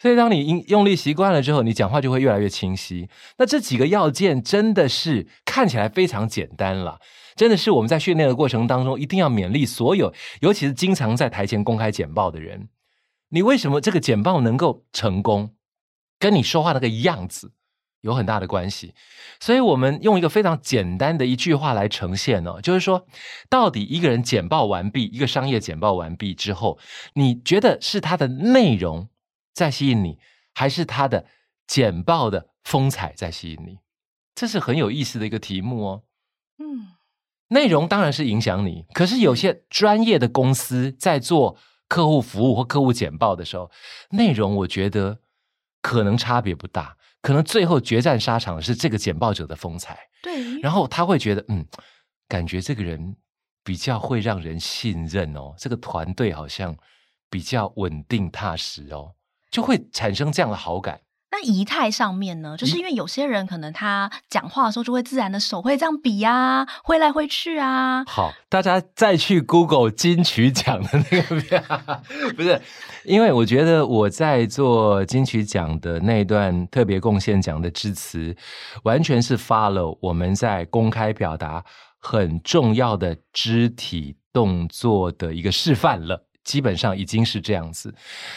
[0.00, 3.08] 所以当你用用力习惯了之后，你讲话就会越来越清晰。
[3.38, 7.00] 那这几个要件真的是看起来非常简单了，
[7.34, 12.68] 真的是我们在训练的过程当中一定要勉励所有，尤其是经常在台前公开简报的人。
[13.30, 15.54] 你为什么这个简报能够成功？
[16.20, 17.52] 跟你说话那个样子。
[18.00, 18.94] 有很大的关系，
[19.40, 23.06] 所以我们用一个非常简单的一句话来呈现呢，就是说，
[23.50, 26.78] 到底一个人简报完毕，一个商业简报完毕之后，
[27.14, 29.08] 你觉得是他的内容
[29.52, 30.18] 在吸引你，
[30.54, 31.26] 还是他的
[31.66, 33.78] 简报的风采在吸引你？
[34.34, 36.02] 这是很有意思的一个题目哦。
[36.58, 36.94] 嗯，
[37.48, 41.56] 内容当然是影响你，可是有些专业的公司在做
[41.88, 43.72] 客户服务或客户简报的时候，
[44.10, 45.18] 内容我觉得
[45.82, 46.97] 可能差别不大。
[47.20, 51.66] 可能最后决战沙场的是这个简报者的风采，对，然后他会觉得，嗯，
[52.28, 53.16] 感觉这个人
[53.64, 56.76] 比较会让人信任哦，这个团队好像
[57.28, 59.14] 比较稳定踏实哦，
[59.50, 61.00] 就会产生这样的好感。
[61.30, 68.02] 那仪态上面呢，就是因为有些人可能他讲话的时候就会自然的手会这样比啊，挥来挥去啊。
[68.06, 71.62] 好，大家再去 Google 金曲奖的那个片，
[72.34, 72.60] 不是，
[73.04, 78.34] 因为我觉得我在做金曲奖的那段特别贡献奖的致辞，
[78.84, 81.62] 完全是发了我们在公开表达
[81.98, 86.27] 很重要的肢体动作的一个示范了。
[86.48, 87.94] 基本上已经是这样子。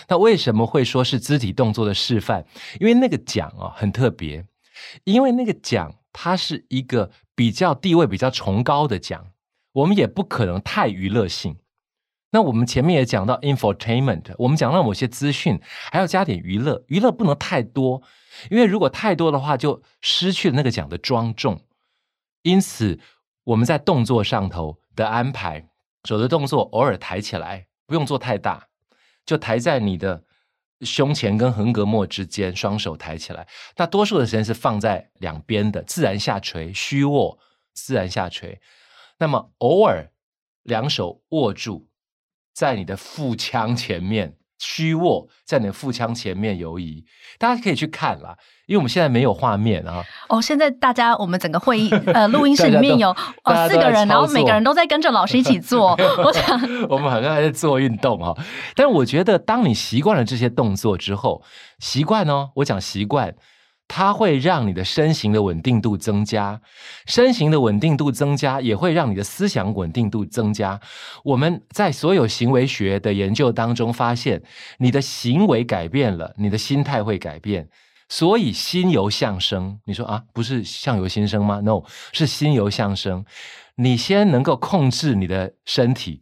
[0.09, 2.43] 那为什么会说是肢体动作的示范？
[2.81, 4.45] 因为那个奖啊很特别，
[5.05, 9.27] 因为那个奖它是一个比较地位比较崇高的奖，
[9.71, 11.55] 我们也不可能太娱乐性。
[12.33, 18.01] 那我们前面也讲到 infotainment，我们讲到某些资讯还要加点娱乐，娱乐不能太多，
[18.49, 21.61] 因为如果太多的话，就失去了那个奖的庄重。
[22.41, 22.99] 因此
[23.45, 25.69] 我们在动作上头的安排，
[26.03, 27.67] 手的动作偶尔抬起来。
[27.91, 28.69] 不用做太大，
[29.25, 30.23] 就抬在你的
[30.79, 33.45] 胸前跟横膈膜之间，双手抬起来。
[33.75, 37.37] 大多数的时间是放在两边的，自然下垂，虚握，
[37.73, 38.61] 自然下垂。
[39.17, 40.09] 那么偶尔
[40.63, 41.89] 两手握住
[42.53, 47.03] 在你的腹腔前面，虚握在你的腹腔前面游移，
[47.39, 48.37] 大家可以去看啦。
[48.67, 50.03] 因为我们现在没有画面啊。
[50.29, 53.09] 哦，现在大家我们整个会议呃录音室 里面有
[53.43, 55.97] 哦四个人，然后每个人都在跟着老师一起做。
[56.23, 58.33] 我想 我们好像还在做运动哈，
[58.75, 61.41] 但是我觉得当你习惯了这些动作之后，
[61.79, 63.33] 习惯哦，我讲习惯。
[63.93, 66.61] 它会让你的身形的稳定度增加，
[67.07, 70.79] 身形的稳定度增加，也会让你的思想稳定度增加。
[71.25, 74.41] 我们在所有行为学的研究当中发现，
[74.77, 77.67] 你的行为改变了，你的心态会改变。
[78.07, 83.25] 所以心由相生，你说啊，不是相由心生吗？No，是心由相生。
[83.75, 86.21] 你先能够控制你的身体。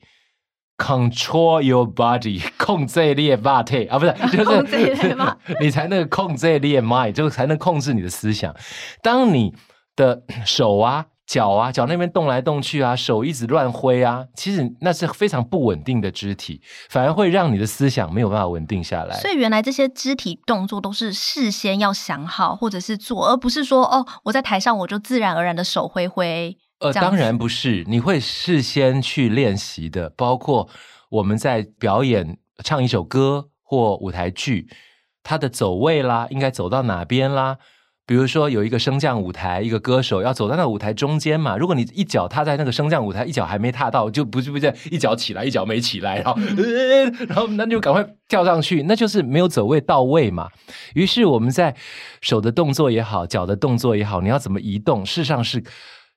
[0.79, 5.17] Control your body， 控制你的肉体啊，不是， 就是
[5.59, 8.55] 你才能控制你的 mind，就才能控制你的思想。
[9.03, 9.53] 当你
[9.97, 19.15] 的手啊、脚啊、脚那边动来动去啊，手一直乱挥啊，其实那是非常不稳定的肢体，反而会让你的思想没有办法稳定下来。
[19.19, 26.57] 所以原来这些肢体动作都是事先要想好，或者是做，而不是说哦，我在台上我就自然而然的手挥挥。
[26.79, 30.69] 呃，当然不是，你会事先去练习的，包括
[31.09, 34.69] 我们在表演唱一首歌或舞台剧，
[35.21, 37.57] 它的走位啦，应该走到哪边啦？
[38.05, 50.49] 比如说有一个升降舞台，一个歌手要走到那个舞台中间嘛，如果你一脚踏在那个升降舞台，一脚还没踏到，就不是不是一脚起来，一脚没起来，然后、嗯、 然后那就赶快跳上去，那就是没有走位到位嘛。
[50.95, 51.75] 于是我们在
[52.21, 55.61] 手的动作也好，脚的动作也好，你要怎么移动，事实上是。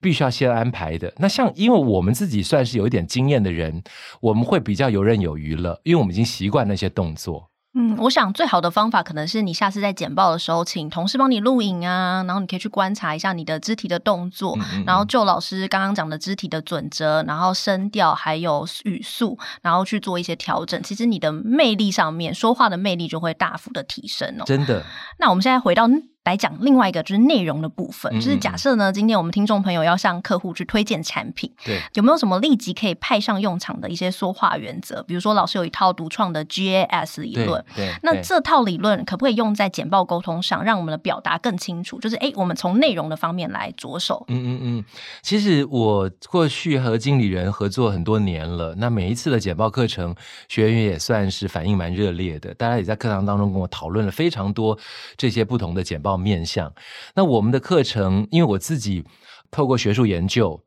[0.03, 1.11] 必须要先安排的。
[1.17, 3.81] 那像，因为我们自己算是有一点经验的人，
[4.19, 7.49] 我们会比较游刃有余了，因为我们已经习惯那些动作。
[7.75, 20.79] 嗯，我想最好的方法可能是你下次在简报的时候，请同事帮你录影啊，然后你可以去观察一下你的肢体的动作，嗯嗯嗯，然后就老师刚刚讲的肢体的准则，然后声调还有语速，然后去做一些调整。
[20.83, 24.43] 其实你的魅力上面，说话的魅力就会大幅的提升哦。
[24.45, 24.83] 真的。
[25.17, 25.89] 那我们现在回到。
[26.23, 35.03] 来讲另外一个就是内容的部分，嗯、就是假设呢，今天我们听众朋友要向客户去推荐产品，对，有没有什么立即可以派上用场的一些说话原则？
[35.03, 41.99] 比如说，老师有一套独创的 GAS 理论，对，对，那这套理论可不可以用在简报沟通上，让我们的表达更清楚？
[41.99, 44.23] 就是，哎，我们从内容的方面来着手。
[44.29, 44.85] 嗯嗯嗯，
[45.21, 50.15] 其实我过去和经理人合作很多年了，那每一次的简报课程，
[50.47, 54.77] 学员也算是反应蛮热烈的，大家也在课堂当中跟我讨论了非常多
[55.17, 56.73] 这些不同的简报面向，
[57.15, 59.03] 那我们的课程，因为我自己
[59.51, 60.63] 透过学术研究，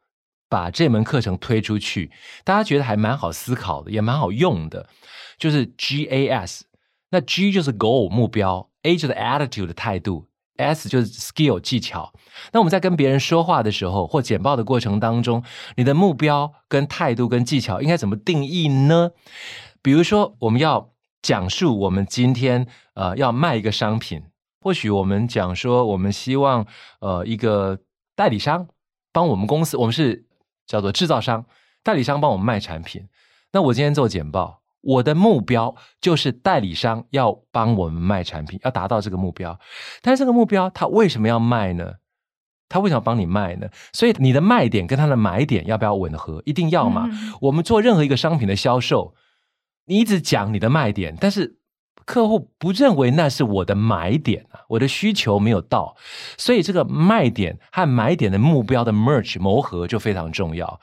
[0.48, 2.10] 把这门课程推出去，
[2.44, 4.88] 大家觉得还蛮好思考的，也蛮好用的，
[5.38, 6.62] 就是 GAS。
[7.10, 12.12] 那 G 就是 Goal 目标，A 就是 Attitude 的态度，S 就是 Skill 技巧。
[12.52, 15.44] 那我们在跟别人说话的时候，或简报的过程当中，
[15.76, 19.12] 你的目标跟态度跟技巧应该怎么定义呢？
[19.82, 20.90] 比如说，我们要
[21.22, 24.24] 讲述我们今天呃要卖一个商品。
[24.66, 26.66] 或许我们讲说，我们希望
[26.98, 27.78] 呃一个
[28.16, 28.66] 代理商
[29.12, 30.26] 帮我们公司，我们是
[30.66, 31.46] 叫做制造商，
[31.84, 33.06] 代理商帮我们卖产品。
[33.52, 39.56] 那我今天做简报，我的目标就是代理商要帮我们卖产品，要达到这个目标。
[40.02, 41.92] 但是这个目标他为什么要卖呢？
[42.68, 43.68] 他为什么帮你卖呢？
[43.92, 46.42] 所以你的卖点跟他的买点要不要吻合？
[46.44, 47.08] 一定要嘛。
[47.08, 47.34] 嗯。
[47.42, 49.14] 我们做任何一个商品的销售，
[49.84, 51.60] 你一直讲你的卖点，但是。
[52.06, 55.96] 客户不认为那是我的买点啊，我的需求没有到，
[56.38, 60.80] 所以这个卖点和买点的目标的 merge 磨合就非常重要。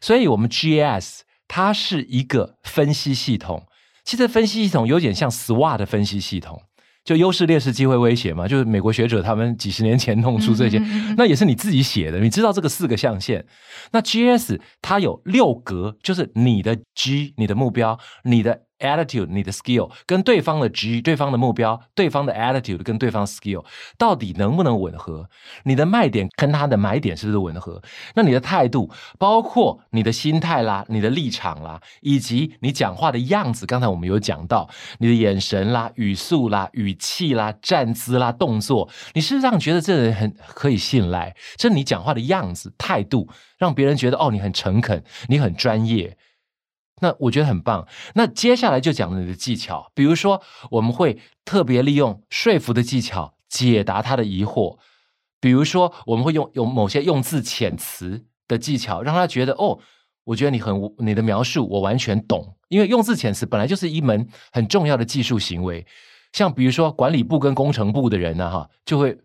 [0.00, 3.66] 所以，我们 GAS 它是一个分析系统，
[4.04, 6.62] 其实分析系统有点像 SWOT 的分析系统，
[7.04, 10.78] 就优势、劣势、机会、威胁嘛，就是美国学者他们几十年前弄出这些，
[11.16, 13.44] 那也是你自己写的，你知道这个四个象限。
[13.90, 18.62] 那 GAS 它有六格，就是你的 G，你的目标，你的。
[18.82, 23.64] attitude，你的 skill 跟对方的 G，对方的目标，对方的 attitude 跟对方 skill
[23.96, 25.28] 到底能不能吻合？
[25.64, 27.80] 你的卖点跟他的买点是不是吻合？
[28.14, 34.68] 那你的态度，包括你的心态啦，你的立场啦，以及你讲话的样子，刚才我们有讲到
[34.98, 46.16] 你的眼神啦、语速啦、语气啦、站姿啦、动作，你事实上觉得这人很可以信赖，这你讲话的样子、态度，让别人觉得哦，你很诚恳，你很专业。
[47.02, 47.86] 那我觉得很棒。
[48.14, 54.78] 那接下来就讲你的技巧，比如说我们会特别利用说服的技巧解答他的疑惑，
[55.40, 59.78] 比如说我们会用用某些用字遣词的技巧，让他觉得哦，
[60.24, 65.84] 我觉得你很你的描述我完全懂，因为用字遣词本来就是一门很重要的技术行为。
[66.32, 69.16] 像比如说管理部跟工程部的人呢，哈，就会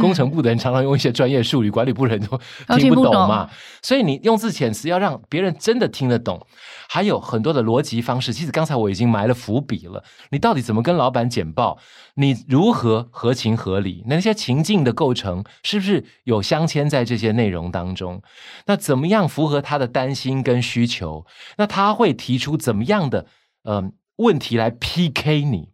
[0.00, 2.38] 工程部的人常常用一些专业术语，管理部的人都
[2.78, 3.50] 听不懂嘛。
[3.82, 6.46] 所以你用字遣词要让别人真的听得懂，
[6.88, 8.32] 还有很多的逻辑方式。
[8.32, 11.78] 其实刚才我已经埋了伏笔了，你到底怎么跟老板简报？
[12.14, 14.02] 你如何合情合理？
[14.06, 18.22] 那些情境的构成是不是有镶嵌在这些内容当中？
[18.66, 21.26] 那怎么样符合他的担心跟需求？
[21.58, 23.26] 那他会提出怎么样的
[23.64, 25.71] 嗯、呃、问题来 PK 你？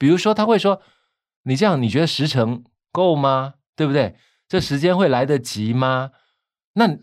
[0.00, 0.80] 比如说，他会说
[1.44, 3.56] ：“你这样，你觉得时程够吗？
[3.76, 4.16] 对不对？
[4.48, 6.12] 这时间会来得及吗？”
[6.72, 6.96] 那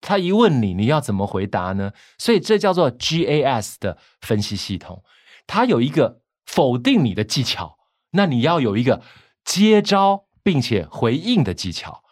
[0.00, 1.92] 他一问你，你要怎么回答呢？
[2.16, 5.02] 所以这叫做 GAS 的分析系统，
[5.48, 7.76] 它有一个否定你的技巧，
[8.12, 9.02] 那你要有一个
[9.44, 12.04] 接招并且回应的技巧。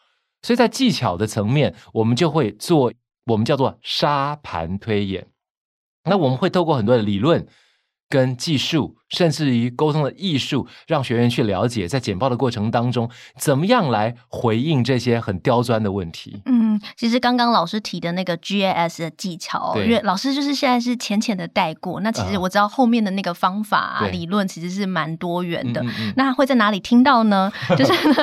[0.43, 2.93] 所以在技巧的层面，我们就会做
[3.27, 5.29] 我们叫做沙盘推演。
[6.03, 7.47] 那我们会透过很多的理论。
[8.09, 16.43] 跟技术，甚至于沟通的艺术，让学员去了解，在简报的过程当中，怎么样来回应这些很刁钻的问题。
[16.47, 22.01] 嗯，其实刚刚老师提的那个 GAS 的技巧，因为老师就是现在是浅浅的带过。
[22.01, 25.83] 那其实我知道后面的那个方法、啊、理论其实是蛮多元的。
[25.83, 27.53] 嗯嗯嗯，那会在哪里听到呢？
[27.77, 28.15] 就是呢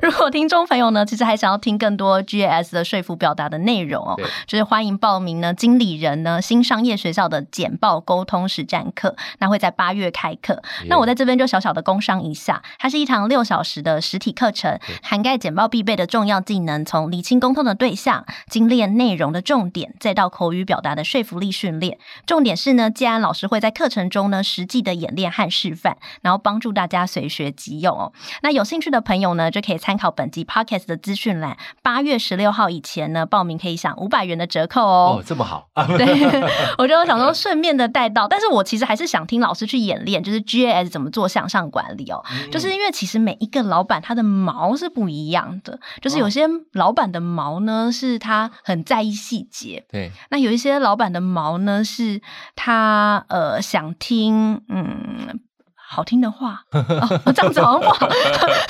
[0.00, 9.14] 如果听众朋友呢，其实还想要听更多 GAS 的说服表达的内容哦，就是欢迎报名呢经理人呢新商业学校的简报沟通实战课。
[9.40, 21.98] 那会在八月开课.那我在这边就小小的工商一下，它是一堂六小时的实体课程涵盖简报必备的重要技能，从理清沟通的对象、精炼内容的重点，再到口语表达的说服力训练。
[22.26, 28.12] 重点是呢，既然老师会在课程中呢实际的演练和示范，然后帮助大家随学即用哦。
[28.42, 35.18] 那有兴趣的朋友呢，就可以参考本集 Podcast 的资讯栏，八月十六号以前呢报名可以享五百元的折扣哦。
[35.20, 36.06] 哦，这么好，对，
[36.78, 39.28] 我就想说 顺便的带到，但是我其实还是想。
[39.28, 42.22] 听老师去演练，就是 GAS 怎么做向上管理哦。
[42.30, 50.12] 嗯、就是因为其实每一个老板他的毛是不一样的，就是有些老板的毛呢是他很在意细节，对。
[50.30, 52.20] 那有一些老板的毛呢是
[52.54, 55.40] 他呃想听嗯。
[55.90, 58.06] 好听的话，哦、这样子好像不好。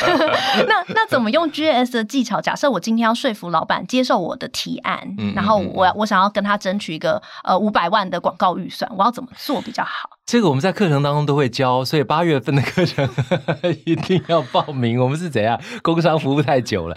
[0.69, 2.41] 那那怎么用 GAS 的技巧？
[2.41, 10.11] 假设我今天要说服老板接受我的提案，然后我我想要跟他争取一个呃五百万的广告预算，我要怎么做比较好？
[10.27, 13.09] 这个我们在课程当中都会教，所以八月份的课程
[13.85, 15.03] 一定要报名。
[15.03, 15.61] 我们是怎样？
[15.83, 16.97] 工商服务太久了。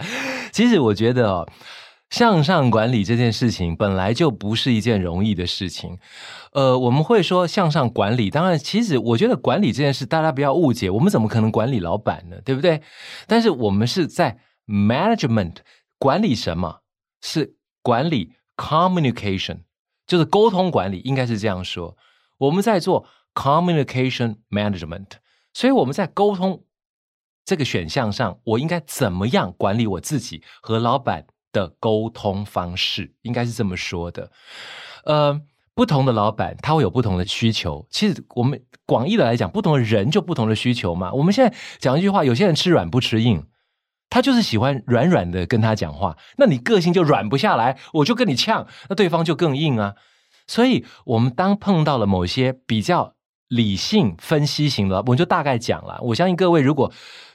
[0.52, 1.48] 其实我觉得哦。
[2.12, 5.98] 向上管理这件事情本来就不是一件容易的事情，
[6.52, 12.36] 呃，我们会说向上管理，当然，其实我觉得管理这件事，大家不要误解，我们怎么可能管理老板呢？
[12.44, 12.82] 对不对？
[13.26, 15.56] 但是我们是在 management
[15.98, 16.80] 管理什么？
[17.22, 19.60] 是管理 communication，
[20.06, 21.96] 就是沟通管理，应该是这样说。
[22.36, 25.12] 我们在做 communication management，
[25.54, 26.62] 所以我们在沟通
[27.46, 31.24] 这个选项上，我应该怎么样管理我自己和老板？
[31.52, 34.30] 的沟通方式应该是这么说的，
[35.04, 35.40] 呃，
[35.74, 37.86] 不同的老板他会有不同的需求。
[37.90, 41.12] 其实我们广义的来讲，不同的人就不同的需求嘛。
[41.12, 43.46] 我们现在讲一句话，有些人吃软不吃硬，
[44.10, 46.16] 他就是喜欢软软的跟他讲话。
[46.38, 49.94] 那你个性就软不下来，我就跟你呛，那对方就更硬啊。
[50.46, 53.14] 所以，我们当碰到了某些比较
[53.54, 55.98] 理性分析型的，我们就大概讲了。
[56.02, 56.92] 我相信各位如果。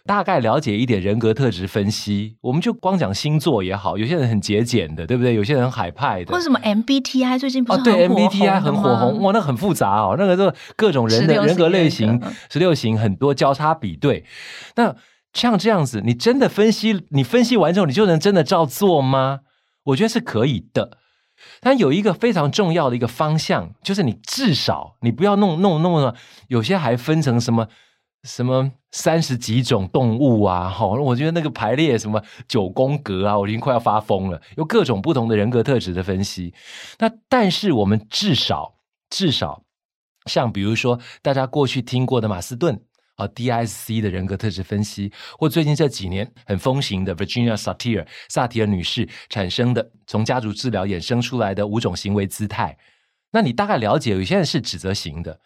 [0.08, 5.34] 大概了解一点人格特质分析，我们就光讲星座也好，有些人很节俭的，对不对？
[5.34, 14.24] 有些人很海派的，或者什么 MBTI 最近不是哦，对 MBTI 很火红，哇，那很复杂哦，那个都各种人的人格类型，十六型很多交叉比对。
[14.78, 14.96] 那
[15.34, 19.40] 像这样子，你真的分析，你分析完之后，你就能真的照做吗？
[19.88, 21.00] 我觉得是可以的，
[21.60, 26.16] 但有一个非常重要的一个方向，就是你至少你不要弄弄弄了，
[26.48, 27.68] 有些还分成什么。
[28.24, 30.68] 什么三十几种动物啊？
[30.68, 34.42] 好，我觉得那个排列什么九宫格啊，我已经快要发疯了。
[34.58, 36.54] 有各种不同的人格特质的分析。
[36.98, 38.74] 那但是我们至少
[39.10, 39.62] 至少，
[40.26, 42.82] 像比如说大家过去听过的马斯顿
[43.18, 52.78] 啊，DISC 的人格特质分析，或最近这几年很风行的 Virginia Satir 萨提尔女士产生的从家族治疗衍生出来的五种行为姿态。
[53.32, 55.40] 那你大概了解，有些人是指责型的，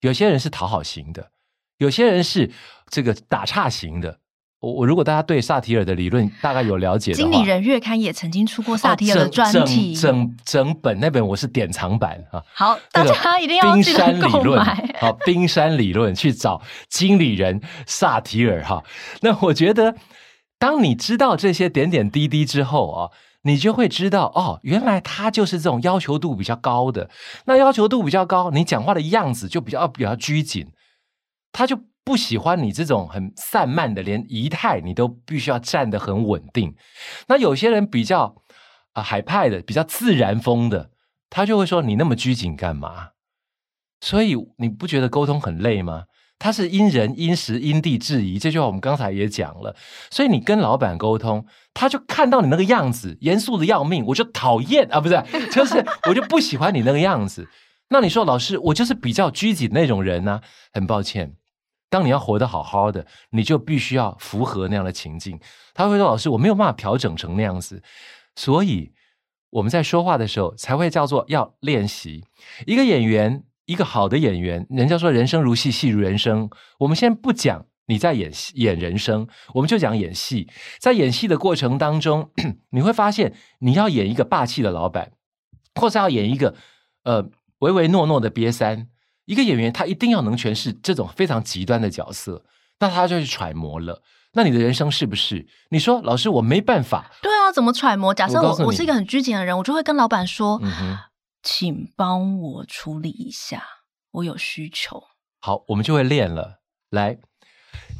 [0.00, 1.30] 有些人是讨好型的。
[1.76, 2.50] 有些人是
[2.90, 4.18] 这个打岔型的，
[4.60, 12.42] 我我如果大家对萨提尔的理论大概有了解的话，经理人月刊也曾经出过萨提尔的专题，整整，整本那本我是典藏版啊。
[12.54, 14.96] 好，大家一定要记得购买。
[15.00, 18.82] 好，冰山理论去找经理人萨提尔哈。
[19.20, 19.94] 那我觉得，
[20.58, 23.10] 当你知道这些点点滴滴之后啊，
[23.42, 27.08] 你就会知道哦，原来他就是这种要求度比较高的。
[27.46, 30.66] 那要求度比较高，你讲话的样子就比较比较拘谨。
[31.52, 31.78] 他就
[32.08, 36.74] 不喜欢你这种很散漫的，连仪态你都必须要站得很稳定。
[37.26, 38.34] 那有些人比较
[38.94, 40.88] 啊、海派的，比较自然风的，
[41.28, 43.10] 他就会说你那么拘谨干嘛？
[44.00, 46.04] 所以你不觉得沟通很累吗？
[46.38, 49.76] 他是因人因时因地制宜，这句话我们刚才也讲了。
[50.10, 51.44] 所以你跟老板沟通，
[51.74, 57.46] 他就看到你那个样子，严肃的要命，我就讨厌啊，不是，就是我就不喜欢你那个样子。
[57.90, 60.40] 那你说老师，我就是比较拘谨那种人呢、
[60.72, 61.34] 很抱歉，
[61.90, 65.40] 当你要活得好好的，你就必须要符合那样的情境。
[65.74, 67.82] 他会说：“老师，我没有办法调整成那样子。”
[68.36, 68.92] 所以
[69.50, 72.24] 我们在说话的时候才会叫做要练习。
[72.66, 76.50] 一个演员，一个好的演员，人家说人生如戏，戏如人生。
[76.78, 80.48] 我们先不讲你在演戏演人生，我们就讲演戏。
[80.78, 82.30] 在演戏的过程当中，
[82.70, 85.12] 你会发现你要演一个霸气的老板，
[85.74, 86.54] 或者要演一个
[87.04, 87.30] 呃。
[87.60, 88.86] 唯唯诺诺的瘪三，
[89.28, 92.42] 一个演员他一定要能诠释这种非常极端的角色，
[92.78, 94.02] 那他就去揣摩了。
[94.32, 95.46] 那你的人生是不是？
[95.68, 97.10] 你说老师，我没办法。
[97.20, 98.14] 对啊，怎么揣摩？
[98.14, 100.98] 假设我我，我是一个很拘谨的人，我就会跟老板说：“嗯哼，
[101.42, 103.62] 请帮我处理一下，
[104.12, 105.02] 我有需求。”
[105.40, 106.60] 好，我们就会练了。
[106.90, 107.18] 来，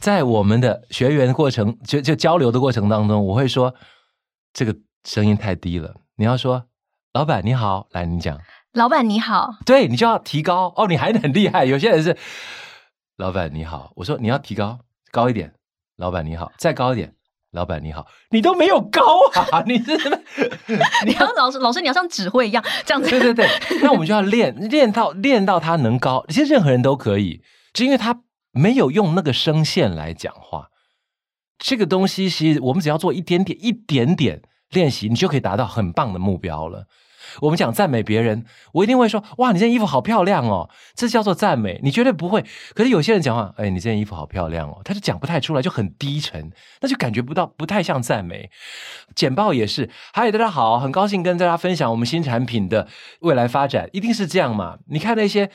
[0.00, 3.74] 在我们的学员过程就就交流的过程当中，我会说
[4.54, 4.74] 这个
[5.04, 5.94] 声音太低了。
[6.16, 6.64] 你要说
[7.12, 8.38] 老板你好，来你讲。
[8.78, 10.72] 老板你好，对，你就要提高。
[10.76, 11.64] 哦，你还很厉害。
[11.64, 12.16] 有些人是
[13.16, 14.78] 老板你好，我说你要提高
[15.10, 15.52] 高一点，
[15.96, 17.12] 老板你好，再高一点，
[17.50, 19.02] 老板你好，你都没有高
[19.50, 19.96] 啊，你是
[21.04, 23.48] 你要老师老师你要像指挥一样这样子，对对对，
[23.82, 28.22] 那我们就要练练到练到他能高，其实任何人都可以，就因为他
[28.52, 30.68] 没有用那个声线来讲话，
[31.58, 36.86] 这个东西其实我们只要做一点点一点点练习，你就可以达到很棒的目标了。
[37.40, 42.44] 我们讲赞美别人，我一定会说：“哇，你这件衣服好漂亮哦！”这叫做赞美，你绝对不会。
[42.74, 46.50] 可是有些人讲话，哎，你这件衣服好漂亮哦，他就讲不太出来，就很低沉，
[46.80, 48.50] 那就感觉不到，不太像赞美。
[49.14, 52.86] 简报也是，嗨，大家好，很高兴跟大家分享我们新产品的
[53.20, 54.78] 未来发展，一定是这样嘛？
[54.88, 55.50] 你看那些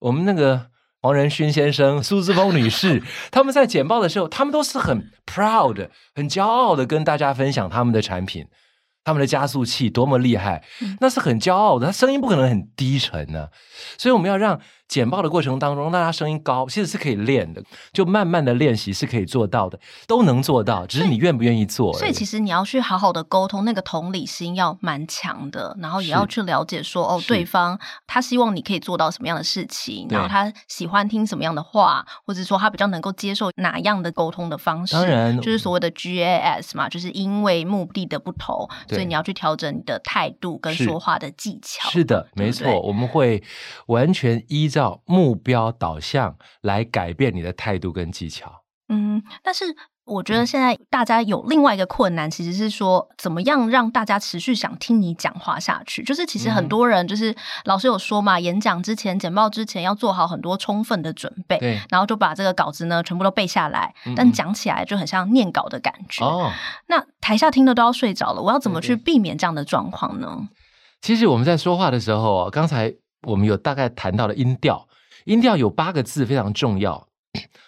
[0.00, 0.66] 我们那个
[1.02, 8.46] 黄仁勋先生、 苏姿丰女士，他们在简报的时候，他们都是很 proud、很骄傲的跟大家分享他们的产品。
[9.04, 10.62] 他们的加速器多么厉害，
[11.00, 11.86] 那是很骄傲的。
[11.86, 13.48] 他声音不可能很低沉呢、啊，
[13.98, 14.60] 所以我们要让
[14.90, 17.62] 简报的过程当中，让他声音高，其实是可以练的。
[17.92, 19.78] 就慢慢的练习是可以做到的，
[20.08, 21.96] 都能做到，只是你愿不愿意做。
[21.96, 27.78] 所以其实你要去好好的沟通，那个同理心要蛮强的，然后也要去了解说，哦，对方
[28.08, 34.94] 他希望你可以做到什么样的事情，然后他喜欢听什么样的话，或者说他比较能够接受哪样的沟通的方式。
[34.94, 38.68] 当然，就是所谓的 GAS 嘛，就是因为目的的不同。
[38.88, 41.88] 所以你要去调整你的态度跟说话的技巧。
[41.90, 43.42] 是，是的，没错，我们会
[43.86, 48.62] 完全依照目标导向来改变你的态度跟技巧。
[48.88, 49.64] 嗯，但是
[50.04, 56.02] 我觉得现在大家有另外一个困难，其实是说怎么样让大家持续想听你讲话下去。
[56.02, 57.32] 就是其实很多人就是
[57.66, 66.24] 老师有说嘛，演讲之前、简报之前要做好很多充分的准备，对，然后就把这个稿子呢全部都背下来，但讲起来就很像念稿的感觉。
[66.24, 66.50] 哦，
[66.88, 70.48] 那台下听的都要睡着了，我要怎么去避免这样的状况呢？
[71.00, 72.92] 其实我们在说话的时候，刚才
[73.22, 74.88] 我们有大概谈到了音调，
[75.24, 77.08] 音调有八个字非常重要。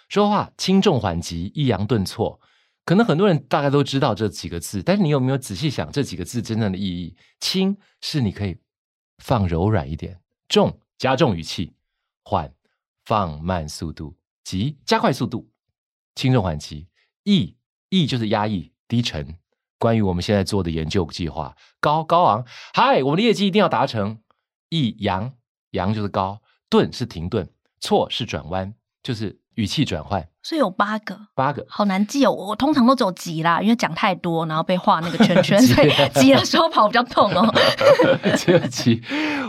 [0.09, 2.39] 说话轻重缓急、抑扬顿挫，
[2.85, 7.15] 可能很多人大概都知道这几个字，但是你有没有仔细想这几个字真正的意义？
[7.39, 8.57] 轻是你可以
[9.19, 11.73] 放柔软一点，重加重语气，
[12.23, 12.53] 缓
[13.05, 15.49] 放慢速度，急加快速度，
[16.15, 16.87] 轻重缓急。
[17.23, 17.55] 抑
[17.89, 19.37] 抑就是压抑、低沉。
[19.79, 24.19] 关于我们现在做的研究计划，高高昂，嗨，我们的业绩一定要达成。
[24.69, 25.33] 抑扬
[25.73, 27.47] 扬就是高，顿是停顿，
[27.79, 29.37] 错是转弯，就是。
[29.55, 32.31] 语气转换，所以有八个，八个，好难记哦。
[32.31, 37.53] 我通常都走急啦，因为讲太多，然后被画那个圈圈， 所以急的时候跑比较痛哦。
[38.35, 38.99] 只有急。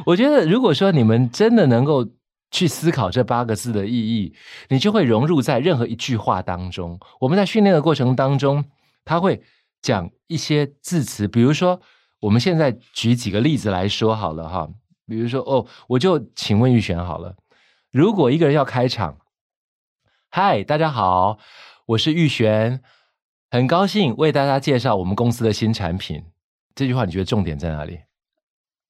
[0.05, 2.07] 我觉得，如果说你们真的能够
[2.51, 4.35] 去思考这八个字的意义，
[4.68, 7.01] 你就会融入在任何一句话当中。
[7.20, 8.62] 我们在训练的过程当中，
[9.07, 9.43] 他会
[9.81, 11.81] 讲一些字词，比如说，
[12.20, 14.68] 我们现在举几个例子来说好了哈。
[15.07, 17.37] 比如说，哦，我就请问玉璇好了，
[17.91, 19.19] 如果一个人要开场。
[20.31, 21.39] 嗨，大家好，
[21.87, 22.83] 我是玉璇，
[23.51, 26.25] 很高兴为大家介绍我们公司的新产品。
[26.75, 28.01] 这句话你觉得重点在哪里？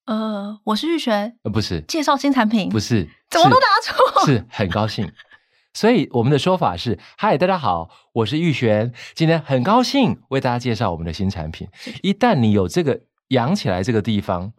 [0.05, 5.11] 呃，我是玉璇，呃，不是介绍新产品，不是，怎么都答错，是很高兴。
[5.73, 11.67] 所以我们的说法是：嗨，大家好，我是玉璇，今天很高兴为大家介绍我们的新产品。
[12.01, 14.53] 一旦你有这个扬起来这个地方，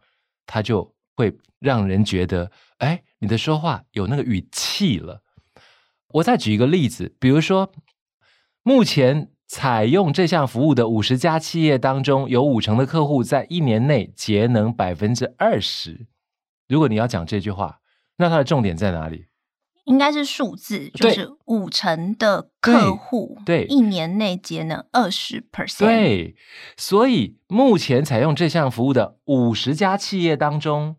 [0.45, 5.23] 它就会让人觉得，哎，你的说话有那个语气了。
[6.09, 7.73] 我再举一个例子，比如说，
[8.63, 16.07] 目前采用这项服务的五十家企业当中，有五成的客户在一年内节能百分之二十。
[16.69, 17.81] 如果你要讲这句话，
[18.19, 19.27] 那它的重点在哪里？
[19.87, 25.79] 应该是数字，就是五成的客户对一年内节能二十 percent。
[25.79, 26.37] 对，
[26.77, 30.97] 所以目前采用这项服务的五十家企业当中，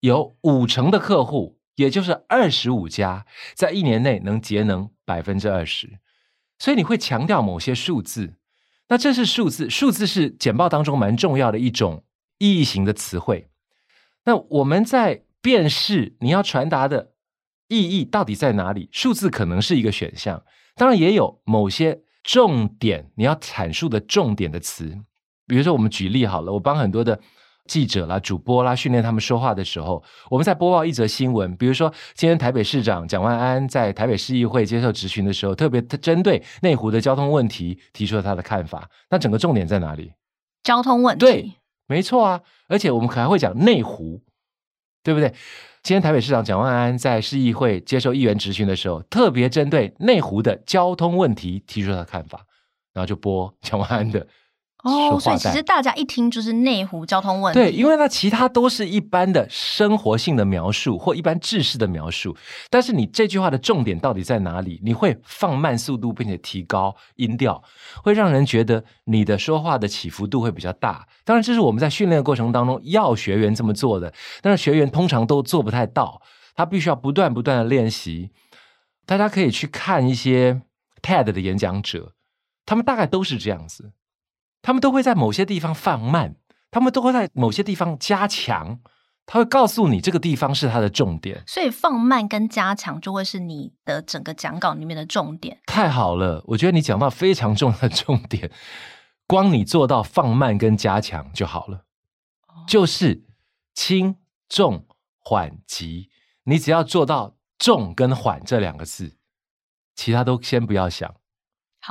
[0.00, 5.98] 有五成的客户，也就是二十五家，在一年内能节能百分之二十。
[6.58, 8.36] 所以你会强调某些数字，
[8.88, 12.04] 那这是数字，数字是简报当中蛮重要的一种
[12.38, 13.50] 意义型的词汇。
[14.24, 17.10] 那我们在辨识你要传达的。
[17.68, 18.88] 意义到底在哪里？
[18.92, 20.42] 数字可能是一个选项，
[20.76, 24.98] 当然也有某些重点你要阐述的重点的词。
[25.46, 27.20] 比如说，我们举例好了，我帮很多的
[27.66, 38.88] 记者啦、主播啦训练他们说话的时候，我们在播报一则新闻，比如说今天台北市长蒋万安在台北市议会接受质询的时候，特别针对内湖的交通问题提出了他的看法。
[39.10, 40.12] 那整个重点在哪里？
[40.62, 41.24] 交通问题。
[41.24, 41.52] 对，
[41.86, 44.22] 没错啊，而且我们可能还会讲内湖，
[45.02, 45.34] 对不对？
[45.84, 52.46] 今天台北市长蒋万安在市议会接受议员质询的时候，特别针对内湖的交通问题提出他的看法，
[52.94, 54.26] 然后就播蒋万安的。
[54.84, 57.58] 哦，所以其实大家一听就是内湖交通问题。
[57.58, 62.36] 对，因为那其他都是一般的生活性的描述或一般知识的描述，
[62.68, 64.78] 但是你这句话的重点到底在哪里？
[64.84, 67.62] 你会放慢速度，并且提高音调，
[68.02, 71.08] 会让人觉得你的说话的起伏度会比较大。
[71.24, 74.12] 当然，这是我们在训练的过程当中要学员这么做的，
[74.42, 76.20] 但是学员通常都做不太到，
[76.54, 78.30] 他必须要不断不断的练习。
[79.06, 80.60] 大家可以去看一些
[81.00, 82.12] TED 的演讲者，
[82.66, 83.92] 他们大概都是这样子。
[84.64, 86.36] 他们都会在某些地方放慢，
[86.70, 88.80] 他们都会在某些地方加强，
[89.26, 91.44] 他会告诉你这个地方是他的重点。
[91.46, 95.60] 所以放慢跟加强就会是你的整个讲稿里面的重点。
[95.66, 98.50] 太好了，我觉得你讲到非常重要的重点，
[99.28, 101.84] 光你做到放慢跟加强就好了，
[102.48, 103.26] 哦、就是
[103.74, 104.16] 轻
[104.48, 104.86] 重
[105.20, 106.08] 缓急，
[106.44, 109.18] 你只要做到重跟缓这两个字，
[109.94, 111.14] 其他都先不要想。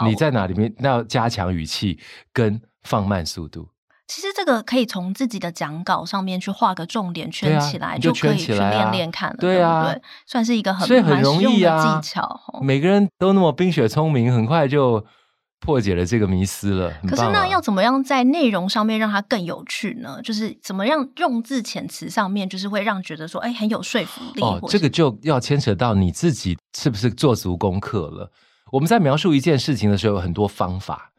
[0.05, 0.73] 你在哪里面？
[0.79, 1.99] 那要加强语气
[2.31, 3.69] 跟放慢速度。
[4.05, 9.37] 其实这个可以从自己的讲稿上面去画个重点圈起来，就可以去练练看了。
[9.39, 12.39] 对啊，对，算是一个很所以很容易啊技巧。
[12.61, 15.03] 每个人都那么冰雪聪明，很快就
[15.61, 16.93] 破解了这个迷思了。
[17.07, 20.21] 可是那要怎么样在内容上面让它更有趣呢？
[20.21, 24.41] 就是怎么样用字遣词上面，就是会让觉得说，哎，很有说服力。
[24.43, 28.29] 哦，这个就要牵扯到你自己是不是做足功课了。
[28.73, 31.11] 我们在描述一件事情的时候有很多方法。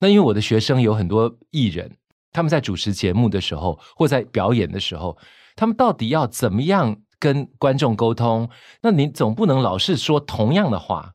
[0.00, 1.96] 那因为我的学生有很多艺人，
[2.32, 5.16] 他们在主持节目的时候或在表演的时候，
[5.54, 8.50] 他们到底要怎么样跟观众沟通？
[8.82, 11.14] 那你总不能老是说同样的话。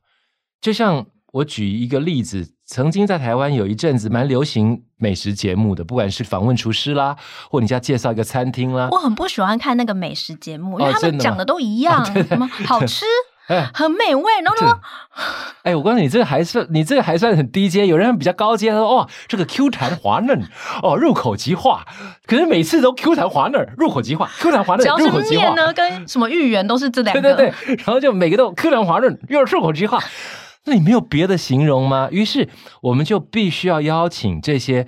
[0.60, 7.18] 就像我举一个例子，曾经在台湾有一阵子蛮流行美食节目的，不管是访问厨师啦，
[7.50, 8.88] 或你家介绍一个餐厅啦。
[8.90, 13.04] 我很不喜欢看那个美食节目，因为他们讲的都一样，哦、什么好吃。
[13.46, 14.80] 哎，很美味，然后说，
[15.62, 20.42] 哎，我告诉你，这个还算你这个还算很低阶，有人比较高阶，他说哇，这个 Q 弹滑嫩，
[20.82, 21.84] 哦，入口即化。
[22.26, 25.28] 可是每次都 Q 弹滑嫩，入口即化，Q 弹滑嫩，入口即化。
[25.28, 27.20] 只要是面呢，跟什么芋圆都是这两个。
[27.20, 29.98] 对对对，然后就每个都 Q 弹滑嫩，又入口即化。
[30.64, 32.08] 那你没有别的形容吗？
[32.10, 32.48] 于是
[32.80, 34.86] 我们就必须要邀请这些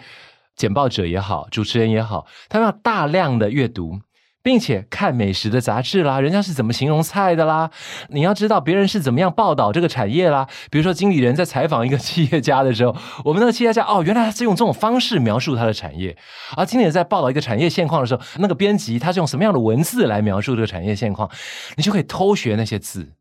[0.57, 4.01] 简报者也好，主持人也好，他们要大量的阅读。
[4.47, 7.69] 并且看美食的杂志啦，人家是怎么形容菜的啦？
[8.11, 10.47] 你要知道别人是怎么样报道这个产业啦。
[10.71, 12.95] 比如说经理人在采访一个企业家的时候，
[13.25, 16.17] 我们那个企业家哦，原来他是用这种方式描述他的产业。
[16.57, 21.29] 而经理人在报道一个产业现况的时候，那个编辑他是用什么样的文字来描述这个产业现况？
[21.77, 23.15] 你就可以偷学那些字，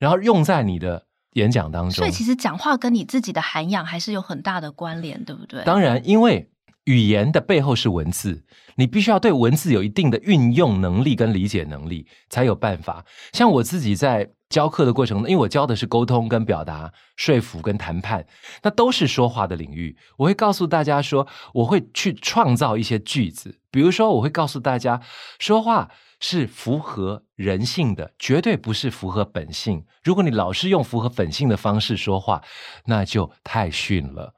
[0.00, 1.04] 然后用在你的
[1.34, 1.92] 演讲当中。
[1.92, 5.62] 所以其实讲话跟你自己的涵养还是有很大的关联，对不对？
[5.62, 6.50] 当然，因为。
[6.86, 8.42] 语言的背后是文字，
[8.76, 13.04] 你必须要对文字有一定的运用能力跟理解能力，才有办法。
[13.32, 18.26] 像我自己在教课的过程，因为我教的是沟通跟表达、说服跟谈判，
[18.62, 19.96] 那都是说话的领域。
[20.16, 25.00] 我会告诉大家说，我会去创造一些句子，比如说，我会告诉大家，
[25.38, 29.84] 说话是符合人性的，绝对不是符合本性。
[30.04, 32.42] 如果你老是用符合本性的方式说话，
[32.86, 34.34] 那就太逊了。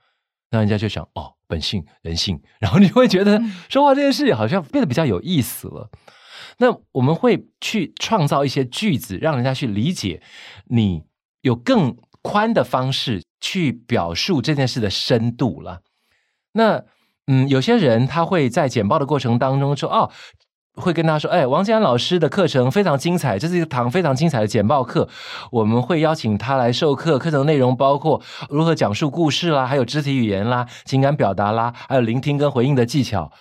[0.50, 1.35] 那人家就想哦。
[1.46, 5.90] 本性、人性，然后你会觉得说话这件事好像变得比较有意思了。
[6.58, 10.22] 那我们会去创造一些句子，让人家去理解
[10.66, 11.02] 你
[11.42, 15.82] 有更宽的方式去表述这件事的深度了。
[16.52, 16.84] 那
[17.26, 20.10] 嗯，有些人他会在简报的过程当中说：“哦，
[20.76, 25.08] 会跟他说：“哎，王建安老师的课程非常精彩，这是一堂非常精彩的简报课。
[25.50, 28.20] 我们会邀请他来授课，课程内容包括
[28.50, 33.32] 如何讲述故事啦，还有肢体语言啦、情感表达啦，还有聆听跟回应的技巧。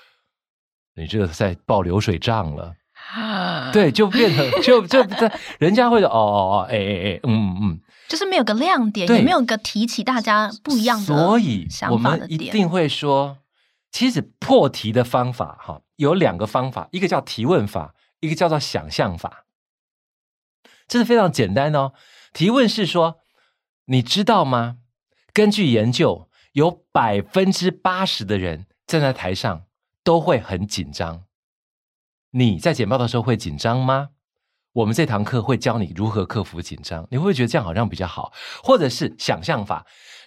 [0.95, 2.73] 你这个在报流水账了，
[3.73, 13.37] 对，就变成就就在人家会说哦哦哦，哎哎哎，嗯嗯，就是没有个亮点，也没有个提起大家不一样的，所以我们一定会说。”
[13.95, 19.45] 其实破题的方法哈，有两个方法，一个叫提问法，一个叫做想象法。
[20.85, 21.93] 这是非常简单哦。
[22.33, 23.21] 提问是说，
[23.85, 24.79] 你知道吗？
[25.31, 29.63] 根据研究，有百分之八十的人站在台上
[30.03, 31.23] 都会很紧张。
[32.31, 34.09] 你在简报的时候会紧张吗？
[34.73, 37.07] 我们这堂课会教你如何克服紧张。
[37.09, 38.33] 你会不会觉得这样好像比较好？
[38.61, 39.85] 或者是想象法？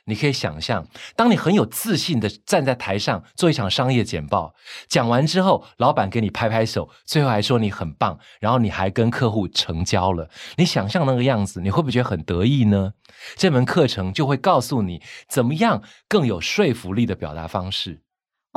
[0.08, 4.54] 你可以想象，当你很有自信的站在台上做一场商业简报，
[4.88, 10.28] 讲完之后，老板给你拍拍手，最后还说你很棒，然后你还跟客户成交了。
[10.56, 12.94] 你想象那个样子，你会不会觉得很得意呢？
[13.36, 18.00] 这门课程就会告诉你怎么样更有说服力的表达方式。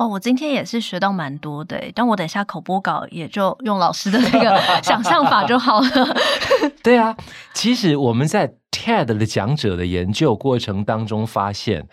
[0.02, 5.88] 哦，我今天也是学到蛮多的，但我等一下口播稿也就用老师的那个 想象法就好了。
[6.82, 7.16] 对啊，
[7.54, 11.88] 其实我们在 TED 的讲者的研究过程当中发现，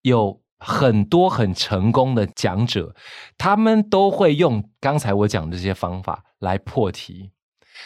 [0.00, 2.94] 有很多很成功的讲者，
[3.36, 7.32] 他们都会用刚才我讲的这些方法来破题。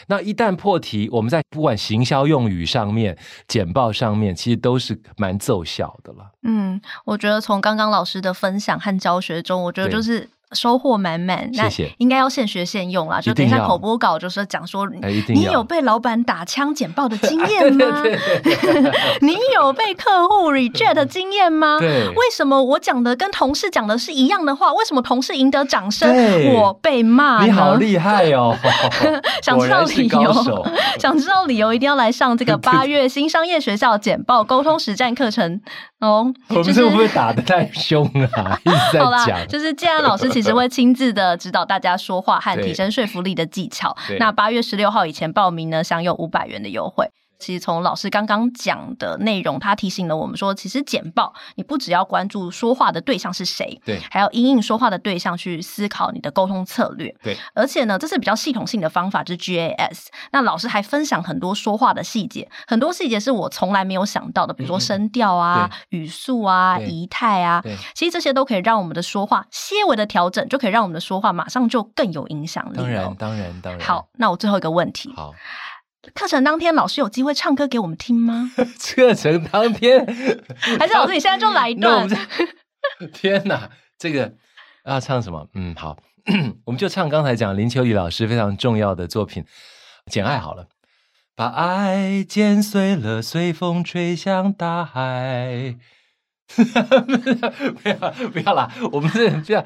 [0.09, 3.17] 那一旦破题，我们在不管行销用语上面、
[3.49, 6.33] 简报上面，其实都是蛮奏效的了。
[6.43, 10.29] 嗯，我觉得从刚刚老师的分享和教学中，我觉得就是。
[10.53, 13.21] 收获满满，那应该要现学现用啦。
[13.21, 14.87] 就等一下口播稿，就是讲说，
[15.29, 18.03] 你有被老板打枪简报的经验吗？
[19.23, 21.79] 你有被客户 reject 的经验吗？
[21.81, 24.73] 对，为什么我讲的跟同事讲的是一样的话？
[24.75, 26.09] 为什么同事赢得掌声，
[26.53, 27.43] 我被骂？
[27.45, 28.55] 你好厉害哦！
[29.43, 30.67] 想知道理由？
[31.01, 35.61] 想知道理由，一定要来上这个八月新商业学校简报沟通实战课程
[36.01, 36.33] 哦。
[36.51, 38.59] 我们是不会打的太凶啊？
[38.65, 40.42] 一直在讲，就是既然老师其实。
[40.43, 43.97] 只会亲自的指导大家说话和提升说服力的技巧。
[44.19, 47.09] 那八月十六号以前报名呢，享有五百元的优惠。
[47.43, 57.37] 其实从老师刚刚讲的内容，他提醒了我们说，其实简报你不只要关注说话的对象是谁，对，还要因应说话的对象去思考你的沟通策略，对。
[57.55, 60.07] 而且呢，这是比较系统性的方法，就是 GAS。
[60.31, 67.63] 那老师还分享很多说话的细节，很多细节是我从来没有想到的，比如说声调啊、语速啊、仪态啊，
[67.95, 72.77] 其实这些都可以让我们的说话些微的调整，就可以让我们的说话马上就更有影响力。
[72.77, 73.83] 当然，当然，当然。
[73.83, 75.13] 好，那我最后一个问题。
[75.17, 75.35] 好。
[76.15, 78.51] 课程当天，老师有机会唱歌给我们听吗？
[78.97, 80.05] 课程当天，
[80.79, 82.09] 还是老师你现在就来一段？
[83.13, 84.35] 天哪，这个
[84.85, 85.49] 要唱什么？
[85.55, 85.97] 嗯，好，
[86.67, 89.45] 我们就唱刚才讲林秋离老师非常重要的作品
[90.11, 90.67] 《简爱》好了。
[91.35, 95.77] 把爱剪碎了，随风吹向大海。
[97.83, 97.95] 不要
[98.29, 98.69] 不要啦！
[98.91, 99.65] 我们是这样。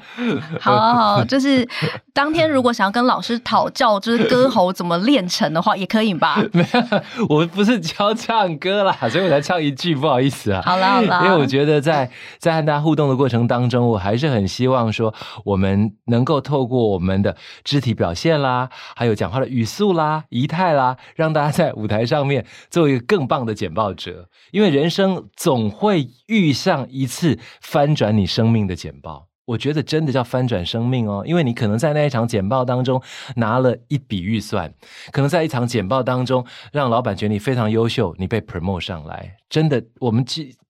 [0.59, 1.67] 好，好，好，就是
[2.13, 6.41] 当天如果想要跟老师讨教，就是歌喉怎么练成的话，也可以吧？
[6.53, 10.61] 没有，我不是教唱歌啦，所以我才唱一句，不好意思啊。
[10.63, 15.13] 好啦好啦，因为我觉得在在和大家互动的过程当中，我还是很希望说，
[15.43, 24.29] 我们能够透过我们的肢体表现啦，还有讲话的语速啦、仪态啦，让大家在舞台上面做一个更棒的简报者。
[24.51, 26.76] 因为人生总会遇上。
[26.89, 33.01] 一次翻转你生命的简报，我觉得真的叫翻转生命哦，因为你可能在那一场简报当中
[33.35, 34.73] 拿了一笔预算，
[35.11, 40.25] 可能在一场简报当中让老板觉得你非常优秀，你被 promote 上来，真的，我们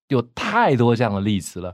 [0.09, 1.73] 有太多这样的例子了。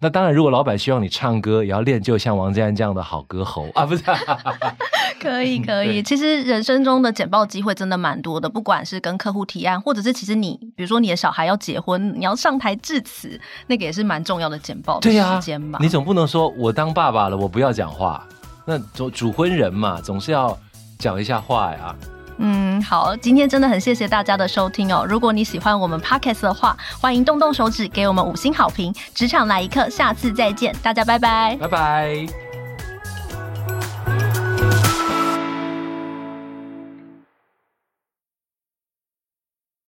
[0.00, 4.02] 那当然，如果老板希望你唱歌，也要练就像王健安这样的好歌喉啊，不是？
[5.20, 6.02] 可以，可以。
[6.02, 15.78] 其实人生中的简报机会真的蛮多的，不管是跟客户提案，或者是其实你，比如说你的小孩要结婚，你要上台致辞，那个也是蛮重要的简报的时间嘛。
[15.80, 18.26] 你总不能说我当爸爸了，我不要讲话。
[18.66, 20.58] 那主主婚人嘛，总是要
[20.98, 21.94] 讲一下话呀。
[22.38, 25.04] 嗯，好，今天真的很谢谢大家的收听哦。
[25.08, 28.94] 如果你喜欢我们 Podcast 的话，欢迎动动手指给我们五星好评。
[29.14, 32.43] 职场来一课，下次再见，大家拜拜，拜拜。